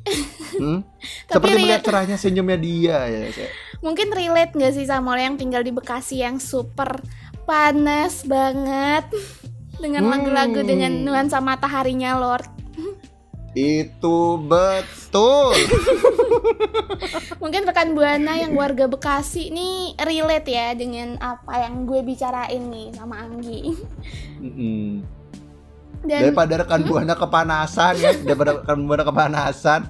Hmm? 0.53 0.85
Tapi 1.25 1.49
seperti 1.49 1.61
melihat 1.65 1.81
cerahnya 1.81 2.13
senyumnya 2.13 2.57
dia 2.61 3.09
ya. 3.09 3.49
Mungkin 3.81 4.13
relate 4.13 4.53
gak 4.53 4.73
sih 4.77 4.85
sama 4.85 5.17
lo 5.17 5.21
yang 5.21 5.33
tinggal 5.33 5.65
di 5.65 5.73
Bekasi 5.73 6.21
yang 6.21 6.37
super 6.37 7.01
panas 7.43 8.23
banget 8.23 9.07
dengan 9.79 10.07
Hmm. 10.07 10.11
lagu-lagu 10.15 10.59
dengan 10.63 10.91
nuansa 11.03 11.43
mataharinya 11.43 12.15
Lord. 12.17 12.47
Itu 13.53 14.41
betul. 14.49 15.53
Mungkin 17.41 17.69
rekan 17.69 17.93
Buana 17.93 18.33
yang 18.33 18.57
warga 18.57 18.89
Bekasi 18.89 19.53
nih 19.53 19.93
relate 20.01 20.49
ya 20.49 20.73
dengan 20.73 21.21
apa 21.21 21.61
yang 21.61 21.85
gue 21.85 22.01
bicarain 22.01 22.63
nih 22.65 22.97
sama 22.97 23.21
Anggi. 23.21 23.77
Dan 26.03 26.19
daripada 26.33 26.65
rekan 26.65 26.81
buana 26.83 27.13
kepanasan 27.15 27.93
ya, 28.01 28.11
daripada 28.25 28.59
rekan 28.59 28.89
buana 28.89 29.05
kepanasan, 29.05 29.85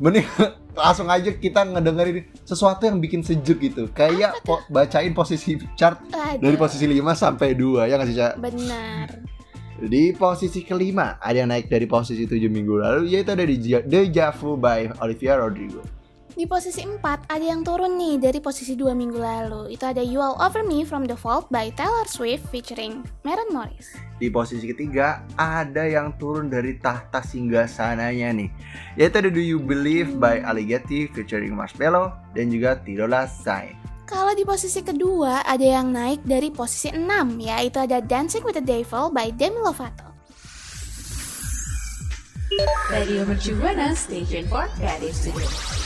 mending 0.00 0.26
langsung 0.74 1.06
aja 1.06 1.30
kita 1.30 1.64
ngedengerin 1.64 2.26
sesuatu 2.42 2.84
yang 2.84 2.98
bikin 2.98 3.22
sejuk 3.22 3.58
gitu. 3.62 3.88
Kayak 3.90 4.42
po- 4.42 4.62
bacain 4.68 5.14
posisi 5.14 5.56
chart 5.74 6.02
aduh, 6.10 6.42
dari 6.42 6.56
posisi 6.58 6.84
5 6.84 7.14
sampai 7.14 7.54
2 7.54 7.86
ya 7.86 7.94
nggak 7.96 8.08
sih, 8.10 8.18
benar. 8.38 9.08
Di 9.74 10.14
posisi 10.14 10.62
kelima 10.62 11.18
ada 11.18 11.42
yang 11.42 11.50
naik 11.50 11.66
dari 11.66 11.86
posisi 11.86 12.26
7 12.26 12.46
minggu 12.46 12.78
lalu 12.78 13.10
yaitu 13.10 13.34
ada 13.34 13.42
di 13.42 13.58
Deja 13.58 14.30
Vu 14.30 14.54
by 14.54 14.90
Olivia 15.02 15.38
Rodrigo. 15.38 15.82
Di 16.34 16.50
posisi 16.50 16.82
4 16.82 17.30
ada 17.30 17.46
yang 17.46 17.62
turun 17.62 17.94
nih 17.94 18.18
dari 18.18 18.42
posisi 18.42 18.74
2 18.74 18.90
minggu 18.90 19.22
lalu. 19.22 19.70
Itu 19.70 19.86
ada 19.86 20.02
You 20.02 20.18
All 20.18 20.34
Over 20.42 20.66
Me 20.66 20.82
from 20.82 21.06
The 21.06 21.14
Vault 21.14 21.46
by 21.46 21.70
Taylor 21.78 22.10
Swift 22.10 22.50
featuring 22.50 23.06
Maren 23.22 23.54
Morris. 23.54 23.94
Di 24.18 24.34
posisi 24.34 24.66
ketiga 24.66 25.22
ada 25.38 25.86
yang 25.86 26.18
turun 26.18 26.50
dari 26.50 26.74
tahta 26.82 27.22
singgasananya 27.22 28.34
nih 28.34 28.50
yaitu 28.98 29.22
ada 29.22 29.30
Do 29.30 29.38
You 29.38 29.62
Believe 29.62 30.18
by 30.18 30.42
Alligati 30.42 31.06
featuring 31.14 31.54
Marshmello 31.54 32.10
dan 32.34 32.50
juga 32.50 32.82
Tidola 32.82 33.30
Sai. 33.30 33.70
Kalau 34.02 34.34
di 34.34 34.42
posisi 34.42 34.82
kedua 34.82 35.46
ada 35.46 35.62
yang 35.62 35.94
naik 35.94 36.26
dari 36.26 36.50
posisi 36.50 36.90
6 36.90 37.06
yaitu 37.46 37.78
ada 37.78 38.02
Dancing 38.02 38.42
with 38.42 38.58
the 38.58 38.66
Devil 38.66 39.14
by 39.14 39.30
Demi 39.30 39.62
Lovato. 39.62 40.10
Radio 42.90 43.22
Mercu 43.22 43.54
Buana 43.54 43.94
Station 43.94 44.50
for 44.50 44.66
Creative 44.74 45.14
Studio. 45.14 45.83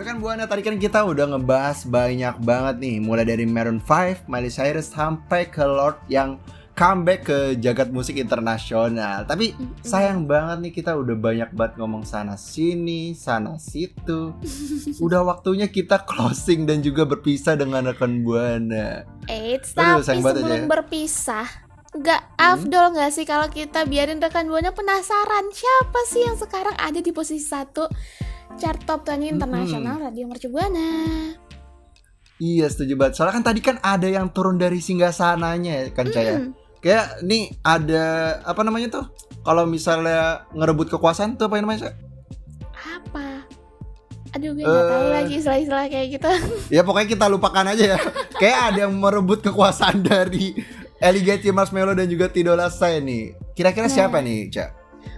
Rekan 0.00 0.16
Buana? 0.16 0.48
Tadi 0.48 0.64
kan 0.64 0.80
kita 0.80 1.04
udah 1.04 1.36
ngebahas 1.36 1.84
banyak 1.84 2.40
banget 2.40 2.80
nih. 2.80 2.96
Mulai 3.04 3.28
dari 3.28 3.44
Maroon 3.44 3.84
5, 3.84 4.32
Miley 4.32 4.48
Cyrus 4.48 4.88
sampai 4.88 5.44
ke 5.52 5.60
Lord 5.60 6.00
yang 6.08 6.40
comeback 6.72 7.28
ke 7.28 7.60
jagat 7.60 7.92
musik 7.92 8.16
internasional. 8.16 9.28
Tapi 9.28 9.52
sayang 9.84 10.24
banget 10.24 10.64
nih 10.64 10.72
kita 10.72 10.96
udah 10.96 11.12
banyak 11.12 11.52
banget 11.52 11.76
ngomong 11.76 12.08
sana 12.08 12.40
sini, 12.40 13.12
sana 13.12 13.60
situ. 13.60 14.32
Udah 15.04 15.20
waktunya 15.20 15.68
kita 15.68 16.00
closing 16.08 16.64
dan 16.64 16.80
juga 16.80 17.04
berpisah 17.04 17.60
dengan 17.60 17.92
rekan 17.92 18.24
Buana. 18.24 19.04
Eits, 19.28 19.76
Aduh, 19.76 20.00
tapi 20.00 20.08
sayang 20.08 20.24
banget 20.24 20.32
aja 20.32 20.40
sebelum 20.48 20.64
ya. 20.64 20.68
berpisah 20.80 21.48
Gak 21.90 22.22
afdol 22.38 22.94
gak 22.94 23.10
sih 23.10 23.26
kalau 23.26 23.50
kita 23.50 23.82
biarin 23.82 24.22
rekan 24.22 24.46
Buana 24.46 24.70
penasaran 24.70 25.50
Siapa 25.50 26.00
sih 26.06 26.22
yang 26.22 26.38
sekarang 26.38 26.78
ada 26.78 27.02
di 27.02 27.10
posisi 27.10 27.42
satu 27.42 27.90
Chart 28.56 28.80
Top 28.82 29.04
20 29.04 29.30
Internasional 29.30 30.00
Radio 30.00 30.26
Mercu 30.26 30.48
Buana 30.48 30.88
Iya 32.36 32.66
setuju 32.66 32.96
banget 32.96 33.14
Soalnya 33.14 33.34
kan 33.36 33.44
tadi 33.44 33.60
kan 33.60 33.76
ada 33.78 34.06
yang 34.06 34.28
turun 34.28 34.56
dari 34.56 34.78
singgasananya 34.78 35.92
kan 35.92 36.08
Caya 36.08 36.32
Hmm, 36.36 36.50
Kayak 36.80 37.20
nih 37.20 37.52
ada 37.60 38.04
apa 38.42 38.60
namanya 38.60 38.88
tuh 38.90 39.04
Kalau 39.40 39.64
misalnya 39.64 40.48
ngerebut 40.50 40.88
kekuasaan 40.90 41.36
tuh 41.36 41.46
apa 41.46 41.56
yang 41.56 41.64
namanya? 41.64 41.92
Apa? 42.72 43.44
Aduh 44.32 44.52
gue 44.52 44.62
gak 44.62 44.84
tahu 44.86 45.02
Eh. 45.02 45.12
lagi 45.12 45.34
istilah-istilah 45.36 45.86
kayak 45.86 46.06
gitu 46.10 46.30
Ya 46.76 46.80
pokoknya 46.80 47.08
kita 47.10 47.26
lupakan 47.26 47.66
aja 47.66 47.84
ya. 47.86 47.98
Kayak 48.34 48.58
ada 48.66 48.78
yang 48.84 48.94
merebut 48.94 49.40
kekuasaan 49.42 50.00
dari 50.00 50.56
Eligeti 50.96 51.48
Marshmallow 51.48 51.92
dan 51.92 52.06
juga 52.06 52.28
Tidola 52.28 52.68
Sai 52.68 53.00
nih. 53.00 53.32
Kira-kira 53.52 53.88
Nah. 53.88 53.92
siapa 53.92 54.20
nih, 54.20 54.48
Cak? 54.48 54.68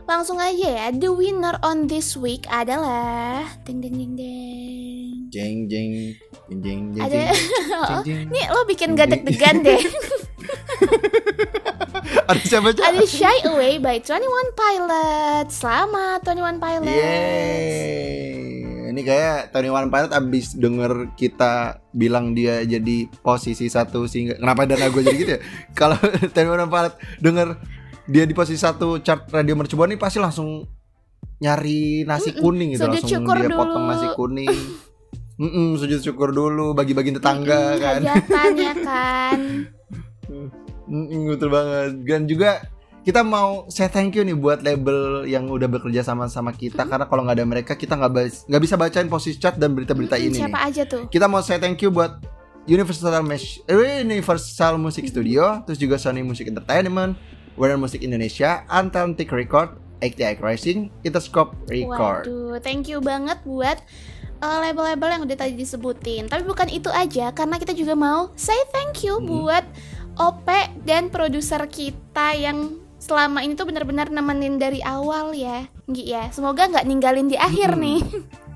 Langsung 0.05 0.39
aja 0.43 0.69
ya 0.69 0.87
The 0.91 1.11
winner 1.11 1.57
on 1.63 1.87
this 1.87 2.19
week 2.19 2.47
adalah 2.51 3.47
Ding 3.63 3.79
ding 3.79 3.95
ding 3.97 4.15
ding 4.19 5.33
Jeng 5.33 5.67
jeng 5.71 6.13
jeng 6.51 6.61
jeng 6.61 6.83
jeng 6.93 7.05
Ada 7.09 7.17
jeng, 7.17 7.33
jeng, 7.89 8.03
jeng. 8.05 8.27
Nih 8.29 8.45
lo 8.53 8.69
bikin 8.69 8.93
gak 8.99 9.09
deg-degan 9.11 9.65
deh 9.65 9.81
Ada 12.31 12.43
siapa, 12.43 12.69
Cak? 12.75 12.85
Ada 12.93 13.05
Shy 13.07 13.37
Away 13.49 13.79
by 13.79 13.99
21 14.03 14.59
Pilot 14.59 15.47
Selamat 15.51 16.19
21 16.27 16.59
Pilot 16.63 16.87
Yeay. 16.87 18.51
Ini 18.93 19.01
kayak 19.09 19.57
Tony 19.57 19.73
One 19.73 19.89
Pilot 19.89 20.13
abis 20.13 20.53
denger 20.53 21.17
kita 21.17 21.81
bilang 21.97 22.37
dia 22.37 22.61
jadi 22.61 23.09
posisi 23.25 23.73
satu 23.73 24.05
sehingga 24.05 24.37
kenapa 24.37 24.69
dana 24.69 24.93
gue 24.93 25.01
jadi 25.01 25.17
gitu 25.17 25.33
ya? 25.39 25.41
Kalau 25.73 25.97
Tony 26.37 26.49
One 26.53 26.69
Pilot 26.69 26.95
denger 27.25 27.49
dia 28.05 28.25
di 28.25 28.33
posisi 28.33 28.57
satu 28.57 28.99
chart 28.99 29.29
radio 29.29 29.55
mercubuan 29.55 29.87
ini 29.87 29.97
pasti 29.97 30.19
langsung 30.19 30.67
nyari 31.39 32.03
nasi 32.03 32.33
kuning 32.33 32.73
gitu 32.73 32.85
Sujud 32.85 32.95
langsung 32.97 33.23
dia 33.29 33.47
dulu. 33.47 33.57
potong 33.57 33.85
nasi 33.87 34.07
kuning. 34.13 34.59
Mm-mm, 35.35 35.75
sujud 35.75 35.99
syukur 35.99 36.31
dulu, 36.31 36.71
bagi-bagi 36.71 37.11
tetangga 37.13 37.75
Mm, 37.75 37.81
kan. 37.81 38.01
hajatan 38.01 38.51
ya 38.55 38.75
kan. 38.87 39.39
Mm, 40.85 41.27
betul 41.29 41.49
banget. 41.49 41.91
Dan 42.05 42.21
juga 42.25 42.63
kita 43.03 43.21
mau 43.21 43.67
say 43.67 43.89
thank 43.89 44.15
you 44.15 44.23
nih 44.23 44.35
buat 44.35 44.63
label 44.63 45.27
yang 45.27 45.49
udah 45.49 45.67
bekerja 45.69 46.03
sama 46.03 46.27
sama 46.27 46.53
kita 46.53 46.87
karena 46.87 47.05
kalau 47.05 47.23
nggak 47.23 47.35
ada 47.35 47.47
mereka 47.49 47.73
kita 47.75 47.99
nggak 47.99 48.13
nggak 48.47 48.63
bisa 48.63 48.75
bacain 48.77 49.09
posisi 49.09 49.35
chat 49.37 49.57
dan 49.57 49.73
berita-berita 49.73 50.15
Mm, 50.15 50.25
ini 50.25 50.37
Siapa 50.39 50.55
nih. 50.57 50.69
aja 50.69 50.83
tuh? 50.85 51.03
Kita 51.09 51.27
mau 51.27 51.41
say 51.41 51.59
thank 51.59 51.81
you 51.81 51.91
buat 51.91 52.23
Universal 52.63 53.11
Mesh, 53.21 53.59
eh, 53.65 54.07
Universal 54.07 54.79
Music 54.79 55.03
Studio, 55.05 55.67
terus 55.67 55.75
juga 55.77 55.99
Sony 55.99 56.23
Music 56.23 56.47
Entertainment, 56.47 57.19
Warner 57.55 57.77
Music 57.77 58.01
Indonesia, 58.01 58.65
Atlantic 58.67 59.29
Record, 59.29 59.77
ATX 60.01 60.41
Rising, 60.41 60.91
Interscope 61.03 61.55
Record. 61.67 62.27
Waduh, 62.27 62.59
thank 62.59 62.89
you 62.89 62.99
banget 62.99 63.39
buat 63.43 63.79
uh, 64.41 64.59
label-label 64.61 65.09
yang 65.11 65.23
udah 65.23 65.37
tadi 65.37 65.55
disebutin. 65.55 66.27
Tapi 66.27 66.43
bukan 66.43 66.67
itu 66.67 66.89
aja, 66.89 67.31
karena 67.31 67.57
kita 67.57 67.71
juga 67.73 67.95
mau 67.95 68.33
say 68.35 68.57
thank 68.71 69.03
you 69.03 69.17
Hmm. 69.17 69.29
buat 69.29 69.65
OP 70.17 70.45
dan 70.83 71.09
produser 71.09 71.65
kita 71.67 72.35
yang 72.35 72.77
selama 72.99 73.41
ini 73.41 73.55
tuh 73.55 73.67
benar-benar 73.67 74.09
nemenin 74.09 74.57
dari 74.57 74.79
awal 74.81 75.33
ya, 75.33 75.67
Nggi 75.87 76.05
ya. 76.07 76.25
Semoga 76.31 76.67
nggak 76.67 76.87
ninggalin 76.87 77.27
di 77.27 77.35
akhir 77.35 77.75
Hmm. 77.75 77.83
nih. 77.83 78.01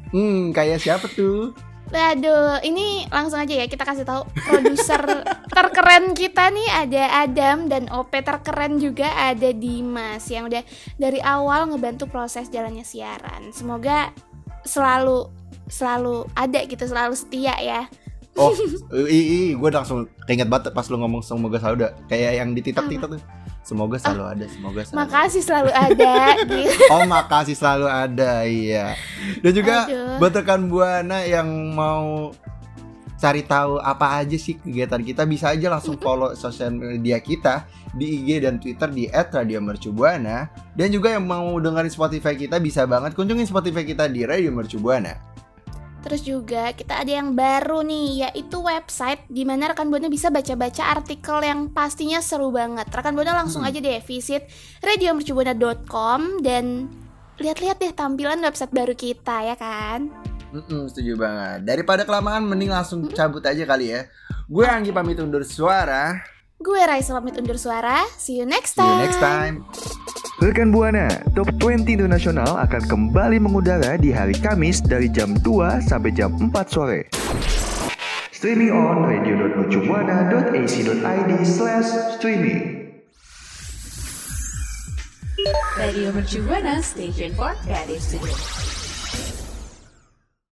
Hmm, 0.07 0.55
kayak 0.55 0.79
siapa 0.79 1.11
tuh? 1.11 1.51
Waduh, 1.87 2.67
ini 2.67 3.07
langsung 3.15 3.39
aja 3.39 3.55
ya 3.55 3.71
kita 3.71 3.87
kasih 3.87 4.03
tahu 4.03 4.27
produser 4.35 5.23
terkeren 5.57 6.19
kita 6.19 6.51
nih 6.51 6.69
ada 6.83 7.03
Adam 7.23 7.71
dan 7.71 7.87
OP 7.95 8.11
terkeren 8.11 8.83
juga 8.83 9.07
ada 9.15 9.55
Dimas 9.55 10.27
yang 10.27 10.51
udah 10.51 10.67
dari 10.99 11.23
awal 11.23 11.71
ngebantu 11.71 12.11
proses 12.11 12.51
jalannya 12.51 12.83
siaran. 12.83 13.55
Semoga 13.55 14.11
selalu 14.67 15.31
selalu 15.71 16.27
ada 16.35 16.59
gitu, 16.67 16.83
selalu 16.83 17.15
setia 17.15 17.55
ya. 17.63 17.87
Oh, 18.35 18.51
i, 19.07 19.21
i 19.23 19.41
gue 19.55 19.71
langsung 19.71 20.11
keinget 20.27 20.51
banget 20.51 20.75
pas 20.75 20.85
lu 20.91 20.99
ngomong 20.99 21.23
semoga 21.23 21.63
selalu 21.63 21.87
ada 21.87 21.89
kayak 22.11 22.33
yang 22.43 22.51
di 22.51 22.67
TikTok 22.67 22.91
TikTok 22.91 23.11
tuh. 23.15 23.23
Semoga 23.67 23.99
selalu 23.99 24.25
ada, 24.31 24.45
semoga 24.47 24.81
selalu. 24.87 24.95
ada. 24.95 25.03
Makasih 25.03 25.43
selalu 25.43 25.71
ada 25.75 26.15
gitu. 26.55 26.83
Oh, 26.87 27.03
makasih 27.03 27.57
selalu 27.59 27.87
ada, 27.91 28.33
iya. 28.47 28.95
Dan 29.43 29.51
juga 29.59 29.91
Aduh. 29.91 30.23
buat 30.23 30.33
rekan 30.39 30.71
Buana 30.71 31.27
yang 31.27 31.51
mau 31.75 32.31
cari 33.19 33.43
tahu 33.43 33.83
apa 33.83 34.23
aja 34.23 34.39
sih 34.39 34.55
kegiatan 34.55 35.03
kita 35.03 35.27
bisa 35.27 35.51
aja 35.51 35.67
langsung 35.73 35.97
follow 35.99 36.37
sosial 36.37 36.71
media 36.71 37.17
kita 37.19 37.65
di 37.97 38.23
IG 38.23 38.45
dan 38.45 38.61
Twitter 38.61 38.93
di 38.93 39.09
@radiomercubuana 39.09 40.53
dan 40.77 40.89
juga 40.93 41.17
yang 41.17 41.25
mau 41.25 41.57
dengerin 41.57 41.89
Spotify 41.89 42.37
kita 42.37 42.61
bisa 42.61 42.85
banget 42.85 43.17
kunjungin 43.17 43.49
Spotify 43.49 43.83
kita 43.83 44.07
di 44.07 44.23
Radio 44.29 44.53
Mercubuana. 44.53 45.17
Terus 46.07 46.23
juga 46.23 46.71
kita 46.71 47.03
ada 47.03 47.11
yang 47.11 47.35
baru 47.35 47.83
nih 47.83 48.31
yaitu 48.31 48.63
website 48.63 49.27
di 49.27 49.43
mana 49.43 49.75
rekan 49.75 49.91
Buana 49.91 50.07
bisa 50.07 50.31
baca-baca 50.31 50.87
artikel 50.87 51.43
yang 51.43 51.67
pastinya 51.67 52.23
seru 52.23 52.55
banget. 52.55 52.87
Rekan 52.95 53.19
Buana 53.19 53.35
langsung 53.35 53.67
Hmm. 53.67 53.75
aja 53.75 53.83
deh 53.83 53.99
visit 54.07 54.47
radiomercubuana.com 54.87 56.47
dan 56.47 56.87
lihat-lihat 57.43 57.83
deh 57.83 57.91
tampilan 57.91 58.39
website 58.39 58.71
baru 58.71 58.95
kita 58.95 59.51
ya 59.51 59.59
kan. 59.59 60.15
Mm-mm, 60.55 60.87
setuju 60.87 61.19
banget. 61.19 61.67
Daripada 61.67 62.07
kelamaan 62.07 62.47
mending 62.47 62.71
langsung 62.71 63.11
cabut 63.11 63.43
aja 63.43 63.67
kali 63.67 63.91
ya. 63.91 64.07
Gue 64.47 64.63
Anggi 64.63 64.95
pamit 64.95 65.19
undur 65.19 65.43
suara. 65.43 66.23
Gue 66.57 66.81
Raisa 66.89 67.13
pamit 67.13 67.37
undur 67.37 67.61
suara. 67.61 68.09
See 68.17 68.41
you 68.41 68.49
next 68.49 68.75
See 68.75 68.81
you 68.81 68.89
time. 68.89 69.05
next 69.05 69.21
time. 69.21 69.55
Rekan 70.41 70.73
Buana, 70.73 71.09
Top 71.33 71.49
20 71.61 71.89
Internasional 71.89 72.57
akan 72.61 72.83
kembali 72.89 73.39
mengudara 73.41 73.97
di 73.97 74.13
hari 74.13 74.35
Kamis 74.37 74.81
dari 74.81 75.09
jam 75.09 75.35
2 75.41 75.81
sampai 75.85 76.11
jam 76.13 76.33
4 76.33 76.53
sore. 76.69 77.09
Streaming 78.33 78.71
on 78.73 79.05
radio.mercubuana.ac.id 79.05 81.31
slash 81.45 81.89
streaming. 82.17 82.77
Radio 85.77 86.09
Mercu 86.13 86.41
Buana 86.45 86.81
Station 86.81 87.33
for 87.37 87.53
Creative 87.65 88.01
Studio. 88.01 88.33